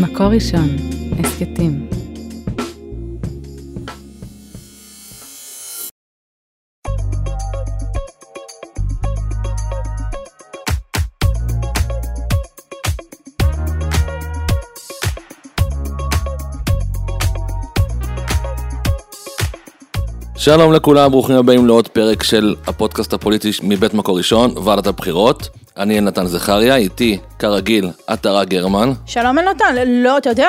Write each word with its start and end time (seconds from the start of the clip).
מקור 0.00 0.26
ראשון, 0.26 0.68
הסכתים. 1.18 1.88
שלום 20.36 20.72
לכולם, 20.72 21.10
ברוכים 21.10 21.36
הבאים 21.36 21.66
לעוד 21.66 21.88
פרק 21.88 22.22
של 22.22 22.54
הפודקאסט 22.66 23.12
הפוליטי 23.12 23.50
מבית 23.62 23.94
מקור 23.94 24.18
ראשון, 24.18 24.54
ועדת 24.64 24.86
הבחירות. 24.86 25.63
אני 25.76 25.98
אלנתן 25.98 26.26
זכריה, 26.26 26.76
איתי, 26.76 27.18
כרגיל, 27.38 27.90
עטרה 28.06 28.44
גרמן. 28.44 28.92
שלום 29.06 29.38
אלנתן, 29.38 29.74
לא, 29.86 30.18
אתה 30.18 30.30
יודע, 30.30 30.48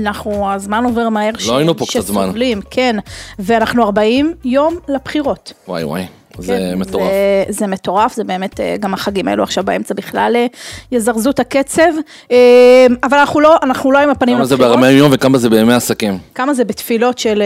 אנחנו, 0.00 0.52
הזמן 0.52 0.84
עובר 0.84 1.08
מהר. 1.08 1.30
לא 1.46 1.56
היינו 1.56 1.76
פה 1.76 1.86
קצת 1.86 2.00
זמן. 2.00 2.24
שסובלים, 2.24 2.60
כן, 2.70 2.96
ואנחנו 3.38 3.82
40 3.82 4.34
יום 4.44 4.76
לבחירות. 4.88 5.52
וואי 5.68 5.84
וואי, 5.84 6.06
זה 6.38 6.56
כן, 6.72 6.78
מטורף. 6.78 7.10
זה, 7.10 7.44
זה 7.48 7.66
מטורף, 7.66 8.14
זה 8.14 8.24
באמת, 8.24 8.60
אה, 8.60 8.76
גם 8.80 8.94
החגים 8.94 9.28
האלו 9.28 9.42
עכשיו 9.42 9.64
באמצע 9.64 9.94
בכלל 9.94 10.32
אה, 10.36 10.46
יזרזו 10.92 11.30
את 11.30 11.40
הקצב, 11.40 11.92
אה, 12.32 12.86
אבל 13.02 13.18
אנחנו 13.18 13.40
לא, 13.40 13.56
אנחנו 13.62 13.92
לא 13.92 13.98
עם 13.98 14.10
הפנים 14.10 14.36
כמה 14.36 14.44
זה 14.44 14.54
לבחירות. 14.54 14.78
ב-40 14.78 14.86
יום 14.86 15.10
וכמה 15.14 15.38
זה 15.38 15.50
בימי 15.50 15.74
עסקים. 15.74 16.18
כמה 16.34 16.54
זה 16.54 16.64
בתפילות 16.64 17.18
של, 17.18 17.42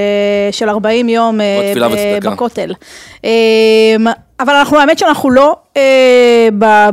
של 0.50 0.68
40 0.68 1.08
יום 1.08 1.38
ב-. 1.38 2.26
בכותל. 2.26 2.72
אבל 4.42 4.54
אנחנו, 4.54 4.78
האמת 4.78 4.98
שאנחנו 4.98 5.30
לא, 5.30 5.56
אה, 5.76 6.48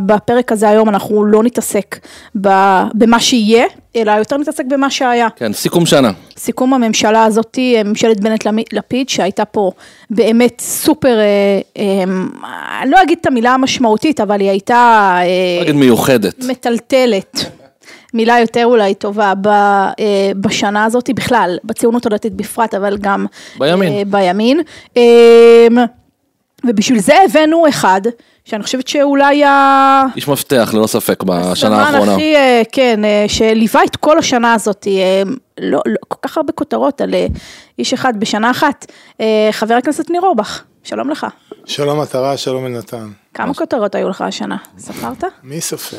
בפרק 0.05 0.51
הזה 0.51 0.69
היום, 0.69 0.89
אנחנו 0.89 1.25
לא 1.25 1.43
נתעסק 1.43 1.99
ב- 2.41 2.83
במה 2.93 3.19
שיהיה, 3.19 3.65
אלא 3.95 4.11
יותר 4.11 4.37
נתעסק 4.37 4.63
במה 4.69 4.89
שהיה. 4.89 5.27
כן, 5.35 5.53
סיכום 5.53 5.85
שנה. 5.85 6.11
סיכום 6.37 6.73
הממשלה 6.73 7.23
הזאת, 7.23 7.57
אה, 7.59 7.83
ממשלת 7.83 8.19
בנט-לפיד, 8.19 9.09
שהייתה 9.09 9.45
פה 9.45 9.71
באמת 10.09 10.61
סופר, 10.65 11.19
אה, 11.19 11.25
אה, 11.77 12.03
אני 12.81 12.91
לא 12.91 13.01
אגיד 13.03 13.17
את 13.21 13.25
המילה 13.25 13.53
המשמעותית, 13.53 14.19
אבל 14.19 14.39
היא 14.39 14.49
הייתה... 14.49 15.15
אה, 15.21 15.61
נגיד 15.61 15.75
מיוחדת. 15.75 16.43
מטלטלת. 16.43 17.45
מילה 18.13 18.39
יותר 18.39 18.65
אולי 18.65 18.93
טובה 18.93 19.33
ב, 19.41 19.47
אה, 19.47 19.93
בשנה 20.35 20.85
הזאת 20.85 21.09
בכלל, 21.15 21.57
בציונות 21.63 22.05
הדתית 22.05 22.33
בפרט, 22.33 22.73
אבל 22.73 22.97
גם 22.97 23.25
בימין. 23.59 23.93
אה, 23.93 24.01
בימין. 24.05 24.61
אה, 24.97 25.67
ובשביל 26.63 26.99
זה 26.99 27.13
הבאנו 27.25 27.69
אחד, 27.69 28.01
שאני 28.45 28.63
חושבת 28.63 28.87
שאולי 28.87 29.43
ה... 29.43 30.03
איש 30.15 30.27
מפתח, 30.27 30.69
ללא 30.73 30.87
ספק, 30.87 31.23
בשנה 31.23 31.81
האחרונה. 31.81 32.13
הכי, 32.13 32.35
אה, 32.35 32.61
כן, 32.71 33.05
אה, 33.05 33.25
שליווה 33.27 33.83
את 33.83 33.95
כל 33.95 34.17
השנה 34.17 34.53
הזאת, 34.53 34.87
אה, 34.87 35.23
לא, 35.59 35.81
לא, 35.85 35.95
כל 36.07 36.17
כך 36.21 36.37
הרבה 36.37 36.53
כותרות 36.53 37.01
על 37.01 37.15
איש 37.79 37.93
אחד 37.93 38.19
בשנה 38.19 38.51
אחת. 38.51 38.91
חבר 39.51 39.73
הכנסת 39.73 40.09
ניר 40.09 40.21
אורבך, 40.21 40.63
שלום 40.83 41.09
לך. 41.09 41.27
שלום 41.65 42.01
מטרה, 42.01 42.37
שלום 42.37 42.65
אלנתן. 42.65 43.07
כמה 43.33 43.53
כותרות 43.53 43.95
היו 43.95 44.09
לך 44.09 44.21
השנה? 44.21 44.57
ספרת? 44.77 45.23
מי 45.43 45.61
סופר? 45.61 45.97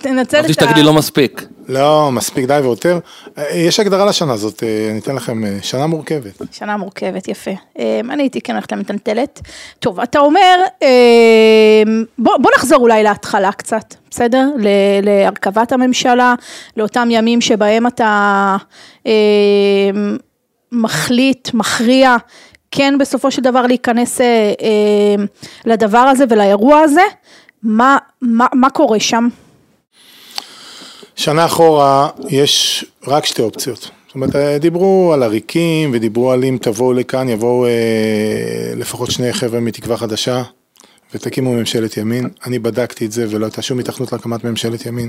תנצל 0.00 0.40
את 0.40 0.48
שתגיד 0.52 0.76
לי 0.76 0.82
לא 0.82 0.92
מספיק. 0.92 1.46
לא, 1.68 2.12
מספיק 2.12 2.44
די 2.46 2.58
ויותר. 2.62 2.98
אה, 3.38 3.56
יש 3.56 3.80
הגדרה 3.80 4.06
לשנה 4.06 4.32
הזאת, 4.32 4.62
אה, 4.62 4.88
אני 4.90 4.98
אתן 4.98 5.14
לכם 5.14 5.44
אה, 5.44 5.56
שנה 5.62 5.86
מורכבת. 5.86 6.42
שנה 6.52 6.76
מורכבת, 6.76 7.28
יפה. 7.28 7.50
אני 8.10 8.22
הייתי 8.22 8.40
כן 8.40 8.52
הולכת 8.52 8.72
למטלטלת. 8.72 9.40
טוב, 9.78 10.00
אתה 10.00 10.18
אומר, 10.18 10.56
בוא, 12.18 12.36
בוא 12.38 12.50
נחזור 12.56 12.78
אולי 12.78 13.02
להתחלה 13.02 13.52
קצת, 13.52 13.94
בסדר? 14.10 14.48
ל- 14.58 14.68
להרכבת 15.02 15.72
הממשלה, 15.72 16.34
לאותם 16.76 17.08
ימים 17.10 17.40
שבהם 17.40 17.86
אתה 17.86 18.56
מחליט, 20.72 21.54
מכריע, 21.54 22.16
כן 22.70 22.94
בסופו 23.00 23.30
של 23.30 23.42
דבר 23.42 23.66
להיכנס 23.66 24.20
אה, 24.20 24.26
לדבר 25.64 25.98
הזה 25.98 26.24
ולאירוע 26.28 26.78
הזה. 26.78 27.00
מה, 27.64 27.98
מה, 28.22 28.46
מה 28.52 28.70
קורה 28.70 29.00
שם? 29.00 29.28
שנה 31.16 31.46
אחורה 31.46 32.08
יש 32.28 32.84
רק 33.06 33.26
שתי 33.26 33.42
אופציות. 33.42 33.78
זאת 34.06 34.14
אומרת, 34.14 34.36
אה, 34.36 34.58
דיברו 34.58 35.12
על 35.14 35.22
עריקים 35.22 35.90
ודיברו 35.94 36.32
על 36.32 36.44
אם 36.44 36.58
תבואו 36.60 36.92
לכאן, 36.92 37.28
יבואו 37.28 37.66
אה, 37.66 38.72
לפחות 38.76 39.10
שני 39.10 39.32
חבר'ה 39.32 39.60
מתקווה 39.60 39.96
חדשה 39.96 40.42
ותקימו 41.14 41.52
ממשלת 41.52 41.96
ימין. 41.96 42.28
אני 42.46 42.58
בדקתי 42.58 43.06
את 43.06 43.12
זה 43.12 43.26
ולא 43.30 43.46
הייתה 43.46 43.62
שום 43.62 43.78
התכנות 43.78 44.12
להקמת 44.12 44.44
ממשלת 44.44 44.86
ימין. 44.86 45.08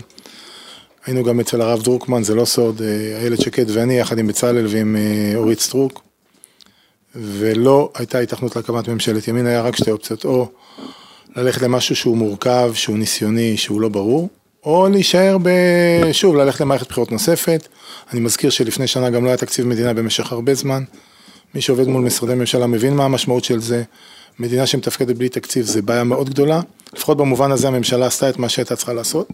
היינו 1.06 1.24
גם 1.24 1.40
אצל 1.40 1.62
הרב 1.62 1.82
דרוקמן, 1.84 2.24
זה 2.24 2.36
לא 2.36 2.46
סוד, 2.46 2.82
אה, 2.82 3.18
איילת 3.20 3.42
שקד 3.42 3.66
ואני 3.70 4.00
יחד 4.00 4.18
עם 4.18 4.28
בצלאל 4.28 4.66
ועם 4.70 4.96
אה, 4.96 5.38
אורית 5.38 5.60
סטרוק. 5.60 6.02
ולא 7.16 7.92
הייתה 7.96 8.20
התכנות 8.20 8.56
להקמת 8.56 8.88
ממשלת 8.88 9.28
ימין, 9.28 9.46
היה 9.46 9.62
רק 9.62 9.76
שתי 9.76 9.92
אופציות, 9.92 10.26
או 10.26 10.48
ללכת 11.36 11.62
למשהו 11.62 11.96
שהוא 11.96 12.18
מורכב, 12.18 12.72
שהוא 12.74 12.98
ניסיוני, 12.98 13.58
שהוא 13.58 13.82
לא 13.82 13.90
ברור, 13.90 14.30
או 14.64 14.88
להישאר 14.92 15.38
ב... 15.44 15.50
שוב, 16.12 16.36
ללכת 16.36 16.62
למערכת 16.62 16.88
בחירות 16.90 17.12
נוספת. 17.12 17.68
אני 18.14 18.20
מזכיר 18.20 18.50
שלפני 18.50 18.88
שנה 18.88 19.10
גם 19.10 19.24
לא 19.24 19.30
היה 19.30 19.38
תקציב 19.38 19.68
מדינה 19.68 19.94
במשך 19.94 20.32
הרבה 20.32 20.54
זמן. 20.54 20.84
מי 21.56 21.62
שעובד 21.62 21.88
מול 21.88 22.04
משרדי 22.04 22.34
ממשלה 22.34 22.68
מבין 22.68 22.96
מה 22.96 23.06
המשמעות 23.06 23.44
של 23.44 23.60
זה. 23.60 23.84
מדינה 24.40 24.66
שמתפקדת 24.66 25.16
בלי 25.16 25.30
תקציב 25.30 25.66
זה 25.66 25.82
בעיה 25.82 26.04
מאוד 26.04 26.30
גדולה. 26.30 26.60
לפחות 26.94 27.18
במובן 27.18 27.52
הזה 27.52 27.68
הממשלה 27.68 28.06
עשתה 28.06 28.30
את 28.30 28.40
מה 28.40 28.50
שהייתה 28.50 28.76
צריכה 28.76 28.94
לעשות. 28.94 29.28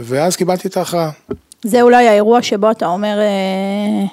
ואז 0.00 0.36
קיבלתי 0.36 0.68
את 0.68 0.76
ההכרעה. 0.76 1.10
זה 1.62 1.82
אולי 1.82 2.08
האירוע 2.08 2.42
שבו 2.42 2.70
אתה 2.70 2.86
אומר 2.86 3.18
אה, 3.18 4.06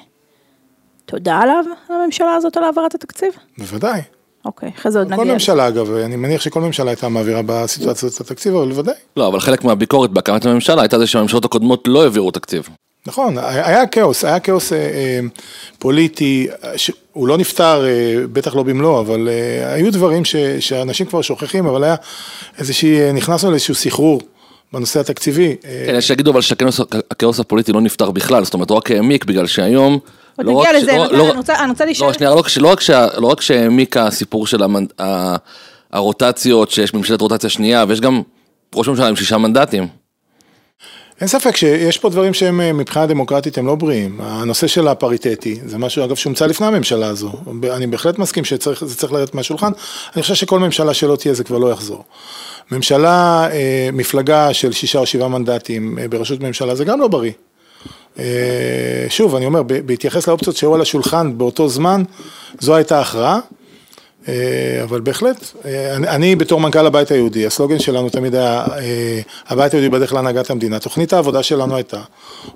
תודה 1.06 1.38
עליו, 1.38 1.64
לממשלה 1.90 2.34
הזאת 2.34 2.56
על 2.56 2.64
העברת 2.64 2.94
התקציב? 2.94 3.32
בוודאי. 3.58 4.00
אוקיי, 4.44 4.70
אחרי 4.78 4.92
זה 4.92 4.98
עוד 4.98 5.08
כל 5.08 5.12
נגיע. 5.12 5.24
לזה. 5.24 5.32
ממשלה 5.32 5.68
אגב, 5.68 5.94
אני 5.94 6.16
מניח 6.16 6.40
שכל 6.40 6.60
ממשלה 6.60 6.90
הייתה 6.90 7.08
מעבירה 7.08 7.40
בסיטואציה 7.46 8.06
הזאת 8.08 8.20
את 8.22 8.26
התקציב, 8.30 8.54
אבל 8.54 8.68
בוודאי. 8.68 8.94
לא, 9.16 9.28
אבל 9.28 9.40
חלק 9.40 9.64
מהביקורת 9.64 10.10
בהקמת 10.10 10.46
הממשלה 10.46 10.82
הייתה 10.82 10.98
זה 10.98 11.06
שהממשלות 11.06 11.44
הקודמות 11.44 11.84
לא 11.86 12.02
העבירו 12.02 12.30
תקציב. 12.30 12.68
נכון, 13.06 13.38
היה 13.38 13.86
כאוס, 13.86 14.24
היה 14.24 14.40
כאוס 14.40 14.72
אה, 14.72 14.78
אה, 14.78 15.20
פוליטי, 15.78 16.46
אה, 16.64 16.78
שהוא 16.78 17.28
לא 17.28 17.38
נפתר, 17.38 17.84
אה, 17.86 18.26
בטח 18.32 18.54
לא 18.54 18.62
במלואו, 18.62 19.00
אבל 19.00 19.28
אה, 19.28 19.74
היו 19.74 19.92
דברים 19.92 20.24
ש, 20.24 20.36
שאנשים 20.36 21.06
כבר 21.06 21.22
שוכחים, 21.22 21.66
אבל 21.66 21.84
היה 21.84 21.94
איזושהי, 22.58 23.12
נכנסנו 23.12 23.50
לאיזשהו 23.50 23.74
סחרור 23.74 24.20
בנושא 24.72 25.00
התקציבי. 25.00 25.56
כן, 25.86 25.94
יש 25.98 26.08
שיגידו 26.08 26.30
אבל 26.30 26.40
שהכאוס 26.40 26.80
הכאוס 27.10 27.40
הפוליטי 27.40 27.72
לא 27.72 27.80
נפתר 27.80 28.10
בכלל, 28.10 28.44
זאת 28.44 28.54
אומרת, 28.54 28.70
הוא 28.70 28.78
רק 28.78 28.90
העמיק 28.90 29.24
בגלל 29.24 29.46
שהיום... 29.46 29.98
עוד 30.36 30.46
לא 30.46 30.52
נגיע 30.52 30.72
לזה, 30.72 30.92
לא- 30.96 31.12
לא- 31.12 31.28
אני 31.30 31.36
רוצה- 31.36 31.62
אני 31.62 31.70
רוצה 31.70 31.84
להישאר- 31.84 32.06
לא, 32.06 32.12
שנייה, 32.12 32.30
לא 32.30 32.38
רק 32.38 32.46
לא 32.56 32.68
רק 32.68 32.80
שה- 32.80 33.18
לא 33.20 33.26
רק 33.26 33.40
שהעמיק 33.40 33.96
הסיפור 33.96 34.46
של 34.46 34.62
המנ- 34.62 35.02
ה- 35.02 35.36
הרוטציות, 35.92 36.70
שיש 36.70 36.94
ממשלת 36.94 37.20
רוטציה 37.20 37.50
שנייה, 37.50 37.84
ויש 37.88 38.00
גם 38.00 38.22
ראש 38.74 38.88
ממשלה 38.88 39.08
עם 39.08 39.16
שישה 39.16 39.38
מנדטים. 39.38 39.86
אין 41.20 41.28
ספק 41.28 41.56
שיש 41.56 41.98
פה 41.98 42.08
דברים 42.10 42.34
שהם 42.34 42.60
אה, 42.60 42.72
מבחינה 42.72 43.06
דמוקרטית 43.06 43.58
הם 43.58 43.66
לא 43.66 43.74
בריאים. 43.74 44.20
הנושא 44.20 44.66
של 44.66 44.88
הפריטטי, 44.88 45.58
זה 45.66 45.78
משהו 45.78 46.04
אגב 46.04 46.16
שהומצא 46.16 46.46
לפני 46.46 46.66
הממשלה 46.66 47.06
הזו. 47.06 47.32
אני 47.72 47.86
בהחלט 47.86 48.18
מסכים 48.18 48.44
שזה 48.44 48.58
צריך 48.96 49.12
לרדת 49.12 49.34
מהשולחן. 49.34 49.72
אני 50.14 50.22
חושב 50.22 50.34
שכל 50.34 50.58
ממשלה 50.58 50.94
שלא 50.94 51.16
תהיה 51.16 51.34
זה 51.34 51.44
כבר 51.44 51.58
לא 51.58 51.72
יחזור. 51.72 52.04
ממשלה, 52.70 53.48
אה, 53.52 53.88
מפלגה 53.92 54.54
של 54.54 54.72
שישה 54.72 54.98
או 54.98 55.06
שבעה 55.06 55.28
מנדטים 55.28 55.98
אה, 55.98 56.08
בראשות 56.08 56.40
ממשלה 56.40 56.74
זה 56.74 56.84
גם 56.84 57.00
לא 57.00 57.08
בריא. 57.08 57.32
אה, 58.18 59.06
שוב, 59.08 59.34
אני 59.34 59.46
אומר, 59.46 59.62
בהתייחס 59.62 60.28
לאופציות 60.28 60.56
שהיו 60.56 60.74
על 60.74 60.80
השולחן 60.80 61.38
באותו 61.38 61.68
זמן, 61.68 62.02
זו 62.60 62.74
הייתה 62.74 63.00
הכרעה. 63.00 63.40
אה, 64.28 64.80
אבל 64.82 65.00
בהחלט, 65.00 65.46
אה, 65.64 65.96
אני, 65.96 66.08
אני 66.08 66.36
בתור 66.36 66.60
מנכ"ל 66.60 66.86
הבית 66.86 67.10
היהודי, 67.10 67.46
הסלוגן 67.46 67.78
שלנו 67.78 68.08
תמיד 68.08 68.34
היה, 68.34 68.64
הבית 69.48 69.72
היהודי 69.72 69.88
בדרך 69.88 70.12
להנהגת 70.12 70.50
המדינה. 70.50 70.78
תוכנית 70.78 71.12
העבודה 71.12 71.42
שלנו 71.42 71.76
הייתה 71.76 72.00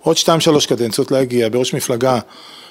עוד 0.00 0.16
שתיים 0.16 0.40
שלוש 0.40 0.66
קדנציות 0.66 1.10
להגיע 1.10 1.48
בראש 1.48 1.74
מפלגה 1.74 2.18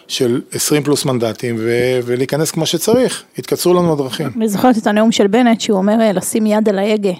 של 0.08 0.42
20 0.52 0.84
פלוס 0.84 1.06
מנדטים 1.06 1.56
ו- 1.60 2.00
ולהיכנס 2.06 2.52
כמו 2.52 2.66
שצריך, 2.66 3.24
התקצרו 3.38 3.74
לנו 3.74 3.94
הדרכים. 3.94 4.30
אני 4.36 4.50
זוכרת 4.50 4.78
את 4.78 4.88
הנאום 4.88 5.12
של 5.12 5.28
בנט, 5.28 5.62
שהוא 5.62 5.78
אומר 5.78 6.12
לשים 6.14 6.46
יד 6.46 6.70
על 6.70 6.80
ההגה. 6.80 7.14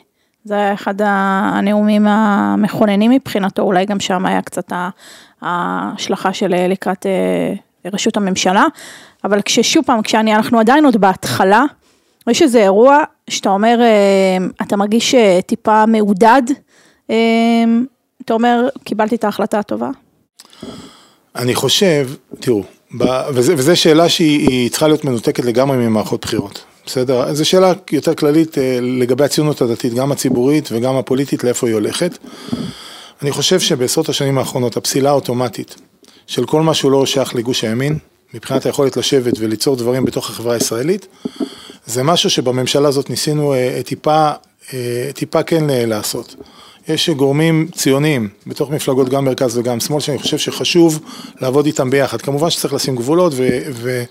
זה 0.46 0.54
היה 0.54 0.74
אחד 0.74 0.94
הנאומים 1.00 2.08
המכוננים 2.08 3.12
מבחינתו, 3.12 3.62
אולי 3.62 3.86
גם 3.86 4.00
שם 4.00 4.26
היה 4.26 4.42
קצת 4.42 4.72
ההשלכה 5.42 6.34
של 6.34 6.54
אה, 6.54 6.68
לקראת 6.68 7.06
אה, 7.06 7.54
ראשות 7.94 8.18
הממשלה. 8.18 8.64
אבל 9.24 9.42
כששוב 9.42 9.86
פעם, 9.86 10.02
כשאנחנו 10.02 10.60
עדיין 10.60 10.86
עוד 10.86 10.98
בהתחלה, 10.98 11.64
יש 12.30 12.42
איזה 12.42 12.60
אירוע 12.60 13.00
שאתה 13.30 13.50
אומר, 13.50 13.78
אה, 13.82 14.46
אתה 14.62 14.78
מרגיש 14.78 15.16
טיפה 15.46 15.86
מעודד, 15.86 16.42
אתה 18.26 18.34
אומר, 18.34 18.68
קיבלתי 18.84 19.16
את 19.16 19.24
ההחלטה 19.24 19.60
הטובה? 19.60 19.90
אני 21.36 21.56
חושב, 21.56 22.10
תראו, 22.40 22.64
וזה 23.34 23.76
שאלה 23.76 24.10
שהיא 24.10 24.50
היא 24.50 24.70
צריכה 24.72 24.88
להיות 24.88 25.06
מנותקת 25.06 25.46
לגמרי 25.46 25.78
ממערכות 25.78 26.22
בחירות, 26.22 26.64
בסדר? 26.86 27.34
זו 27.34 27.46
שאלה 27.46 27.74
יותר 27.92 28.14
כללית 28.14 28.58
אה, 28.58 28.80
לגבי 28.82 29.24
הציונות 29.24 29.62
הדתית, 29.62 29.94
גם 29.94 30.12
הציבורית 30.12 30.70
וגם 30.72 30.96
הפוליטית, 30.96 31.44
לאיפה 31.44 31.68
היא 31.68 31.74
הולכת. 31.74 32.18
אני 33.22 33.32
חושב 33.32 33.60
שבעשרות 33.60 34.10
השנים 34.10 34.38
האחרונות 34.38 34.78
הפסילה 34.78 35.10
האוטומטית 35.10 35.76
של 36.28 36.46
כל 36.46 36.62
מה 36.62 36.74
שהוא 36.74 36.92
לא 36.92 37.06
שייך 37.06 37.36
לגוש 37.36 37.64
הימין, 37.64 37.98
מבחינת 38.34 38.66
היכולת 38.66 38.98
לשבת 38.98 39.34
וליצור 39.40 39.76
דברים 39.76 40.06
בתוך 40.06 40.30
החברה 40.30 40.54
הישראלית, 40.54 41.08
זה 41.86 42.04
משהו 42.04 42.30
שבממשלה 42.30 42.88
הזאת 42.88 43.10
ניסינו 43.10 43.54
אה, 43.54 43.82
טיפה, 43.86 44.32
אה, 44.74 45.10
טיפה 45.14 45.44
כן 45.44 45.70
אה, 45.70 45.86
לעשות. 45.86 46.36
יש 46.88 47.10
גורמים 47.10 47.68
ציוניים 47.76 48.30
בתוך 48.48 48.70
מפלגות 48.70 49.10
גם 49.10 49.26
מרכז 49.26 49.58
וגם 49.58 49.80
שמאל 49.80 50.00
שאני 50.00 50.18
חושב 50.18 50.38
שחשוב 50.38 51.00
לעבוד 51.42 51.66
איתם 51.66 51.90
ביחד. 51.90 52.22
כמובן 52.22 52.50
שצריך 52.50 52.74
לשים 52.74 52.96
גבולות 52.96 53.34
ו- 53.36 53.60
ו- 53.72 54.04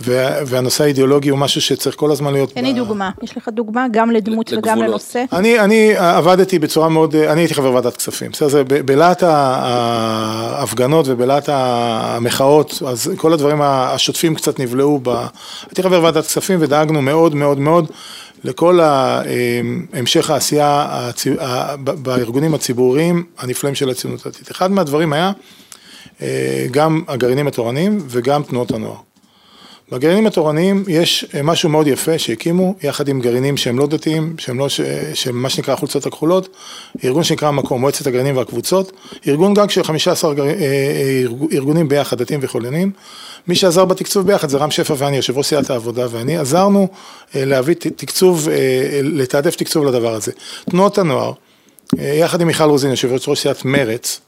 והנושא 0.00 0.84
האידיאולוגי 0.84 1.28
הוא 1.28 1.38
משהו 1.38 1.60
שצריך 1.60 1.96
כל 1.96 2.10
הזמן 2.10 2.32
להיות... 2.32 2.52
תן 2.52 2.64
לי 2.64 2.72
דוגמה, 2.72 3.10
יש 3.22 3.36
לך 3.36 3.48
דוגמה 3.52 3.86
גם 3.90 4.10
לדמות 4.10 4.52
וגם. 4.58 4.78
לנושא? 4.78 5.24
אני, 5.32 5.60
אני 5.60 5.96
עבדתי 5.96 6.58
בצורה 6.58 6.88
מאוד, 6.88 7.16
אני 7.16 7.40
הייתי 7.40 7.54
חבר 7.54 7.72
ועדת 7.74 7.96
כספים, 7.96 8.30
בסדר, 8.30 8.48
זה 8.48 8.64
ב- 8.64 8.74
בלהט 8.74 9.22
ההפגנות 9.22 11.06
ובלהט 11.08 11.48
המחאות, 11.52 12.82
אז 12.86 13.10
כל 13.16 13.32
הדברים 13.32 13.62
השוטפים 13.62 14.34
קצת 14.34 14.58
נבלעו, 14.60 15.00
ב... 15.02 15.08
הייתי 15.66 15.82
חבר 15.82 16.02
ועדת 16.02 16.26
כספים 16.26 16.58
ודאגנו 16.62 17.02
מאוד 17.02 17.34
מאוד 17.34 17.58
מאוד 17.58 17.86
לכל 18.44 18.80
ה- 18.80 19.22
המשך 19.92 20.30
העשייה 20.30 20.86
הצי- 20.90 21.36
ב- 21.84 21.90
בארגונים 21.90 22.54
הציבוריים 22.54 23.24
הנפלאים 23.38 23.74
של 23.74 23.90
הציונות 23.90 24.26
הדתית. 24.26 24.50
אחד 24.50 24.70
מהדברים 24.70 25.12
היה 25.12 25.32
אה, 26.22 26.66
גם 26.70 27.02
הגרעינים 27.08 27.46
התורניים 27.46 27.98
וגם 28.08 28.42
תנועות 28.42 28.70
הנוער. 28.70 28.94
בגרעינים 29.92 30.26
התורניים 30.26 30.84
יש 30.88 31.26
אה, 31.34 31.42
משהו 31.42 31.68
מאוד 31.68 31.86
יפה 31.86 32.18
שהקימו, 32.18 32.74
יחד 32.82 33.08
עם 33.08 33.20
גרעינים 33.20 33.56
שהם 33.56 33.78
לא 33.78 33.86
דתיים, 33.86 34.34
שהם 34.38 34.58
לא, 34.58 34.68
ש- 34.68 34.80
שהם 35.14 35.42
מה 35.42 35.48
שנקרא 35.50 35.74
החולצות 35.74 36.06
הכחולות, 36.06 36.48
ארגון 37.04 37.24
שנקרא 37.24 37.50
מקום, 37.50 37.80
מועצת 37.80 38.06
הגרעינים 38.06 38.36
והקבוצות, 38.36 38.92
ארגון 39.28 39.54
גג 39.54 39.70
של 39.70 39.82
15 39.82 40.34
גר... 40.34 40.42
אה, 40.46 40.48
אה, 40.50 41.22
ארג- 41.24 41.52
ארגונים 41.54 41.88
ביחד, 41.88 42.18
דתיים 42.22 42.40
וחילונים. 42.42 42.90
מי 43.48 43.54
שעזר 43.54 43.84
בתקצוב 43.84 44.26
ביחד 44.26 44.48
זה 44.48 44.58
רם 44.58 44.70
שפע 44.70 44.94
ואני, 44.98 45.16
יושב 45.16 45.38
ראש 45.38 45.46
סיעת 45.46 45.70
העבודה 45.70 46.06
ואני, 46.10 46.38
עזרנו 46.38 46.88
להביא 47.34 47.74
תקצוב, 47.74 48.48
לתעדף 49.02 49.56
תקצוב 49.56 49.84
לדבר 49.84 50.14
הזה. 50.14 50.32
תנועות 50.70 50.98
הנוער, 50.98 51.32
יחד 51.98 52.40
עם 52.40 52.46
מיכל 52.46 52.64
רוזין, 52.64 52.90
יושב 52.90 53.12
ראש 53.28 53.40
סיעת 53.42 53.64
מרצ, 53.64 54.20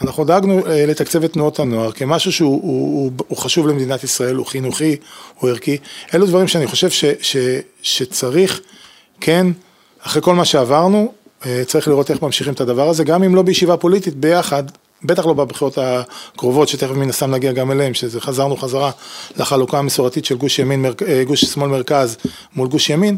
אנחנו 0.00 0.24
דאגנו 0.24 0.66
אה, 0.66 0.86
לתקצב 0.86 1.24
את 1.24 1.32
תנועות 1.32 1.58
הנוער 1.58 1.92
כמשהו 1.92 2.32
שהוא 2.32 2.62
הוא, 2.62 3.02
הוא, 3.02 3.12
הוא 3.28 3.38
חשוב 3.38 3.66
למדינת 3.68 4.04
ישראל, 4.04 4.36
הוא 4.36 4.46
חינוכי, 4.46 4.96
הוא 5.38 5.50
ערכי. 5.50 5.76
אלו 6.14 6.26
דברים 6.26 6.48
שאני 6.48 6.66
חושב 6.66 6.90
ש, 6.90 7.04
ש, 7.20 7.36
שצריך, 7.82 8.60
כן, 9.20 9.46
אחרי 10.02 10.22
כל 10.22 10.34
מה 10.34 10.44
שעברנו, 10.44 11.12
אה, 11.46 11.62
צריך 11.66 11.88
לראות 11.88 12.10
איך 12.10 12.22
ממשיכים 12.22 12.52
את 12.52 12.60
הדבר 12.60 12.88
הזה, 12.88 13.04
גם 13.04 13.22
אם 13.22 13.34
לא 13.34 13.42
בישיבה 13.42 13.76
פוליטית, 13.76 14.14
ביחד, 14.14 14.62
בטח 15.04 15.26
לא 15.26 15.32
בבחירות 15.32 15.78
הקרובות, 15.78 16.68
שתכף 16.68 16.90
מן 16.90 17.08
הסתם 17.08 17.30
נגיע 17.30 17.52
גם 17.52 17.70
אליהם, 17.70 17.94
שזה 17.94 18.20
חזרנו 18.20 18.56
חזרה 18.56 18.90
לחלוקה 19.36 19.78
המסורתית 19.78 20.24
של 20.24 20.36
גוש 20.36 20.58
ימין, 20.58 20.86
אה, 21.08 21.24
גוש 21.24 21.44
שמאל 21.44 21.68
מרכז 21.68 22.16
מול 22.56 22.68
גוש 22.68 22.90
ימין. 22.90 23.16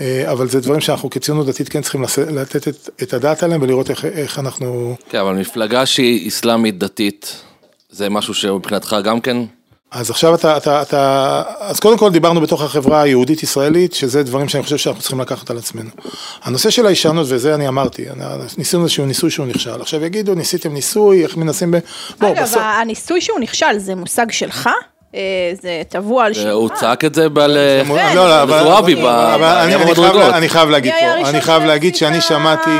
אה, 0.00 0.32
אבל 0.32 0.48
זה 0.48 0.60
דברים 0.60 0.80
שאנחנו 0.80 1.10
כציונות 1.10 1.46
דתית 1.46 1.68
כן 1.68 1.82
צריכים 1.82 2.02
לתת 2.30 2.68
את, 2.68 2.88
את 3.02 3.12
הדעת 3.12 3.42
עליהם 3.42 3.62
ולראות 3.62 3.90
איך, 3.90 4.04
איך 4.04 4.38
אנחנו 4.38 4.96
כן, 5.10 5.18
אבל 5.18 5.34
מפלגה 5.34 5.86
שהיא 5.86 6.28
אסלאמית 6.28 6.78
דתית, 6.78 7.42
זה 7.90 8.08
משהו 8.08 8.34
שמבחינתך 8.34 8.96
גם 9.04 9.20
כן? 9.20 9.36
אז 9.90 10.10
עכשיו 10.10 10.34
אתה, 10.34 10.56
אתה, 10.56 10.82
אתה, 10.82 11.42
אז 11.60 11.80
קודם 11.80 11.98
כל 11.98 12.10
דיברנו 12.10 12.40
בתוך 12.40 12.62
החברה 12.62 13.02
היהודית-ישראלית, 13.02 13.94
שזה 13.94 14.22
דברים 14.22 14.48
שאני 14.48 14.62
חושב 14.62 14.76
שאנחנו 14.76 15.00
צריכים 15.00 15.20
לקחת 15.20 15.50
על 15.50 15.58
עצמנו. 15.58 15.90
הנושא 16.42 16.70
של 16.70 16.86
הישנות, 16.86 17.26
וזה 17.28 17.54
אני 17.54 17.68
אמרתי, 17.68 18.04
ניסינו 18.58 18.82
איזשהו 18.82 19.06
ניסוי 19.06 19.30
שהוא 19.30 19.46
נכשל. 19.46 19.80
עכשיו 19.80 20.04
יגידו, 20.04 20.34
ניסיתם 20.34 20.72
ניסוי, 20.72 21.22
איך 21.22 21.36
מנסים 21.36 21.70
ב... 21.70 21.78
בוא, 22.20 22.28
אגב, 22.28 22.42
בסוף... 22.42 22.62
הניסוי 22.62 23.20
שהוא 23.20 23.40
נכשל 23.40 23.78
זה 23.78 23.94
מושג 23.94 24.30
שלך? 24.30 24.68
אה, 25.14 25.20
זה 25.62 25.82
טבוע 25.88 26.24
על 26.24 26.34
שמך? 26.34 26.46
הוא 26.52 26.68
צעק 26.74 27.04
את 27.04 27.14
זה 27.14 27.28
ב... 27.28 27.38
ל- 27.38 27.82
כן, 27.88 28.12
לא, 28.16 28.28
לא, 28.28 28.42
אני, 29.64 29.74
אני, 29.74 29.84
במדרגות. 29.84 30.34
אני 30.34 30.48
חייב 30.48 30.70
להגיד 30.70 30.92
פה, 31.00 31.28
אני 31.28 31.40
חייב 31.40 31.64
להגיד 31.64 31.96
שאני 31.96 32.20
שמעתי? 32.20 32.70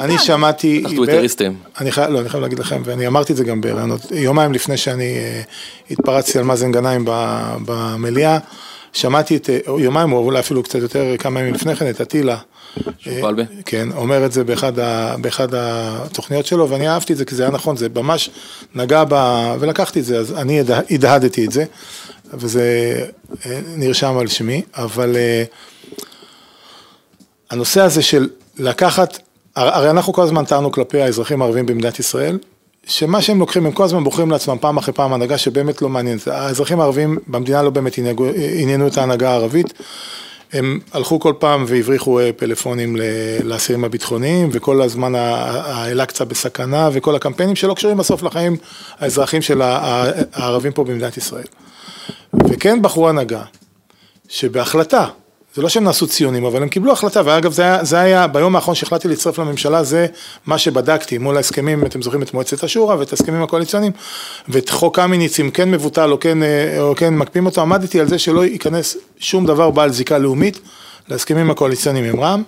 אני 0.00 0.18
שמעתי, 0.18 0.80
בטח 0.84 0.90
טוויטריסטים. 0.96 1.56
לא, 1.80 2.20
אני 2.20 2.28
חייב 2.28 2.42
להגיד 2.42 2.58
לכם, 2.58 2.82
ואני 2.84 3.06
אמרתי 3.06 3.32
את 3.32 3.36
זה 3.36 3.44
גם 3.44 3.60
בראיונות, 3.60 4.00
יומיים 4.10 4.52
לפני 4.52 4.76
שאני 4.76 5.04
אה, 5.18 5.40
התפרצתי 5.90 6.38
על 6.38 6.44
מאזן 6.44 6.72
גנאים 6.72 7.04
ב- 7.04 7.54
במליאה, 7.66 8.38
שמעתי 8.92 9.36
את, 9.36 9.50
אה, 9.50 9.58
יומיים 9.78 10.12
או 10.12 10.18
אולי 10.18 10.38
אפילו 10.40 10.62
קצת 10.62 10.78
יותר, 10.78 11.16
כמה 11.18 11.40
ימים 11.40 11.54
לפני 11.54 11.76
כן, 11.76 11.90
את 11.90 12.00
אטילה. 12.00 12.36
שופלבי? 12.98 13.42
אה, 13.42 13.46
כן, 13.64 13.88
אומר 13.92 14.26
את 14.26 14.32
זה 14.32 14.44
באחד, 14.44 14.78
ה, 14.78 15.16
באחד 15.20 15.48
התוכניות 15.54 16.46
שלו, 16.46 16.68
ואני 16.70 16.88
אהבתי 16.88 17.12
את 17.12 17.18
זה 17.18 17.24
כי 17.24 17.34
זה 17.34 17.42
היה 17.42 17.52
נכון, 17.52 17.76
זה 17.76 17.86
ממש 17.94 18.30
נגע 18.74 19.04
ב... 19.08 19.14
ולקחתי 19.60 20.00
את 20.00 20.04
זה, 20.04 20.18
אז 20.18 20.32
אני 20.32 20.60
הדה- 20.60 20.80
הדהדתי 20.90 21.46
את 21.46 21.52
זה, 21.52 21.64
וזה 22.34 22.62
אה, 23.46 23.60
נרשם 23.76 24.18
על 24.18 24.26
שמי, 24.26 24.62
אבל 24.74 25.16
הנושא 27.50 27.80
הזה 27.80 28.02
של 28.02 28.28
לקחת, 28.58 29.18
הר- 29.56 29.74
הרי 29.74 29.90
אנחנו 29.90 30.12
כל 30.12 30.22
הזמן 30.22 30.44
טענו 30.44 30.72
כלפי 30.72 31.02
האזרחים 31.02 31.42
הערבים 31.42 31.66
במדינת 31.66 31.98
ישראל, 31.98 32.38
שמה 32.90 33.22
שהם 33.22 33.40
לוקחים, 33.40 33.66
הם 33.66 33.72
כל 33.72 33.84
הזמן 33.84 34.04
בוחרים 34.04 34.30
לעצמם 34.30 34.56
פעם 34.60 34.76
אחרי 34.76 34.94
פעם 34.94 35.12
הנהגה 35.12 35.38
שבאמת 35.38 35.82
לא 35.82 35.88
מעניינת. 35.88 36.28
האזרחים 36.28 36.80
הערבים 36.80 37.18
במדינה 37.26 37.62
לא 37.62 37.70
באמת 37.70 37.98
עניינו, 38.58 38.86
את 38.86 38.98
ההנהגה 38.98 39.30
הערבית. 39.30 39.72
הם 40.52 40.80
הלכו 40.92 41.20
כל 41.20 41.32
פעם 41.38 41.64
והבריחו 41.68 42.20
אה, 42.20 42.32
פלאפונים 42.32 42.96
לאסירים 43.44 43.84
הביטחוניים, 43.84 44.48
וכל 44.52 44.82
הזמן 44.82 45.14
האל-אקצא 45.14 46.24
בסכנה, 46.24 46.88
וכל 46.92 47.16
הקמפיינים 47.16 47.56
שלא 47.56 47.74
קשורים 47.74 47.96
בסוף 47.96 48.22
לחיים 48.22 48.56
האזרחים 48.98 49.42
של 49.42 49.62
הערבים 49.62 50.72
פה 50.72 50.84
במדינת 50.84 51.16
ישראל. 51.16 51.46
וכן 52.48 52.82
בחרו 52.82 53.08
הנהגה, 53.08 53.42
שבהחלטה, 54.28 55.06
זה 55.54 55.62
לא 55.62 55.68
שהם 55.68 55.84
נעשו 55.84 56.06
ציונים, 56.06 56.44
אבל 56.44 56.62
הם 56.62 56.68
קיבלו 56.68 56.92
החלטה, 56.92 57.22
ואגב 57.24 57.52
זה 57.52 57.62
היה, 57.62 57.84
זה 57.84 58.00
היה 58.00 58.26
ביום 58.26 58.56
האחרון 58.56 58.74
שהחלטתי 58.74 59.08
להצטרף 59.08 59.38
לממשלה, 59.38 59.82
זה 59.82 60.06
מה 60.46 60.58
שבדקתי 60.58 61.18
מול 61.18 61.36
ההסכמים, 61.36 61.86
אתם 61.86 62.02
זוכרים 62.02 62.22
את 62.22 62.34
מועצת 62.34 62.64
השורא 62.64 62.96
ואת 62.96 63.12
ההסכמים 63.12 63.42
הקואליציוניים, 63.42 63.92
ואת 64.48 64.68
חוק 64.68 64.96
קמיניץ, 64.96 65.40
אם 65.40 65.50
כן 65.50 65.70
מבוטל 65.70 66.12
או 66.12 66.20
כן, 66.20 66.42
אה, 66.42 66.80
או 66.80 66.94
כן 66.96 67.14
מקפיאים 67.14 67.46
אותו, 67.46 67.60
עמדתי 67.60 68.00
על 68.00 68.08
זה 68.08 68.18
שלא 68.18 68.44
ייכנס 68.44 68.96
שום 69.18 69.46
דבר 69.46 69.70
בעל 69.70 69.92
זיקה 69.92 70.18
לאומית 70.18 70.60
להסכמים 71.08 71.50
הקואליציוניים 71.50 72.04
עם 72.04 72.20
רע"מ. 72.20 72.42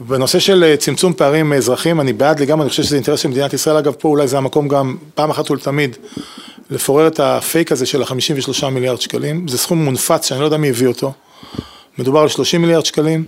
בנושא 0.00 0.38
של 0.38 0.64
אה, 0.64 0.76
צמצום 0.76 1.12
פערים 1.12 1.52
אזרחיים, 1.52 2.00
אני 2.00 2.12
בעד 2.12 2.40
לגמרי, 2.40 2.62
אני 2.62 2.70
חושב 2.70 2.82
שזה 2.82 2.96
אינטרס 2.96 3.20
של 3.20 3.28
מדינת 3.28 3.52
ישראל, 3.52 3.76
אגב 3.76 3.92
פה 3.98 4.08
אולי 4.08 4.28
זה 4.28 4.38
המקום 4.38 4.68
גם 4.68 4.96
פעם 5.14 5.30
אחת 5.30 5.50
ולתמיד 5.50 5.96
לפורר 6.70 7.06
את 7.06 7.20
הפייק 7.20 7.72
הזה 7.72 7.86
של 7.86 8.02
ה-53 8.02 8.68
מיליארד 8.70 9.00
שקלים, 9.00 9.48
זה 9.48 9.58
סכום 9.58 9.84
מונפץ 9.84 10.28
שאני 10.28 10.40
לא 10.40 10.44
יודע 10.44 10.56
מי 10.56 10.68
הביא 10.68 10.88
אותו, 10.88 11.12
מדובר 11.98 12.20
על 12.20 12.28
30 12.28 12.60
מיליארד 12.60 12.84
שקלים 12.84 13.24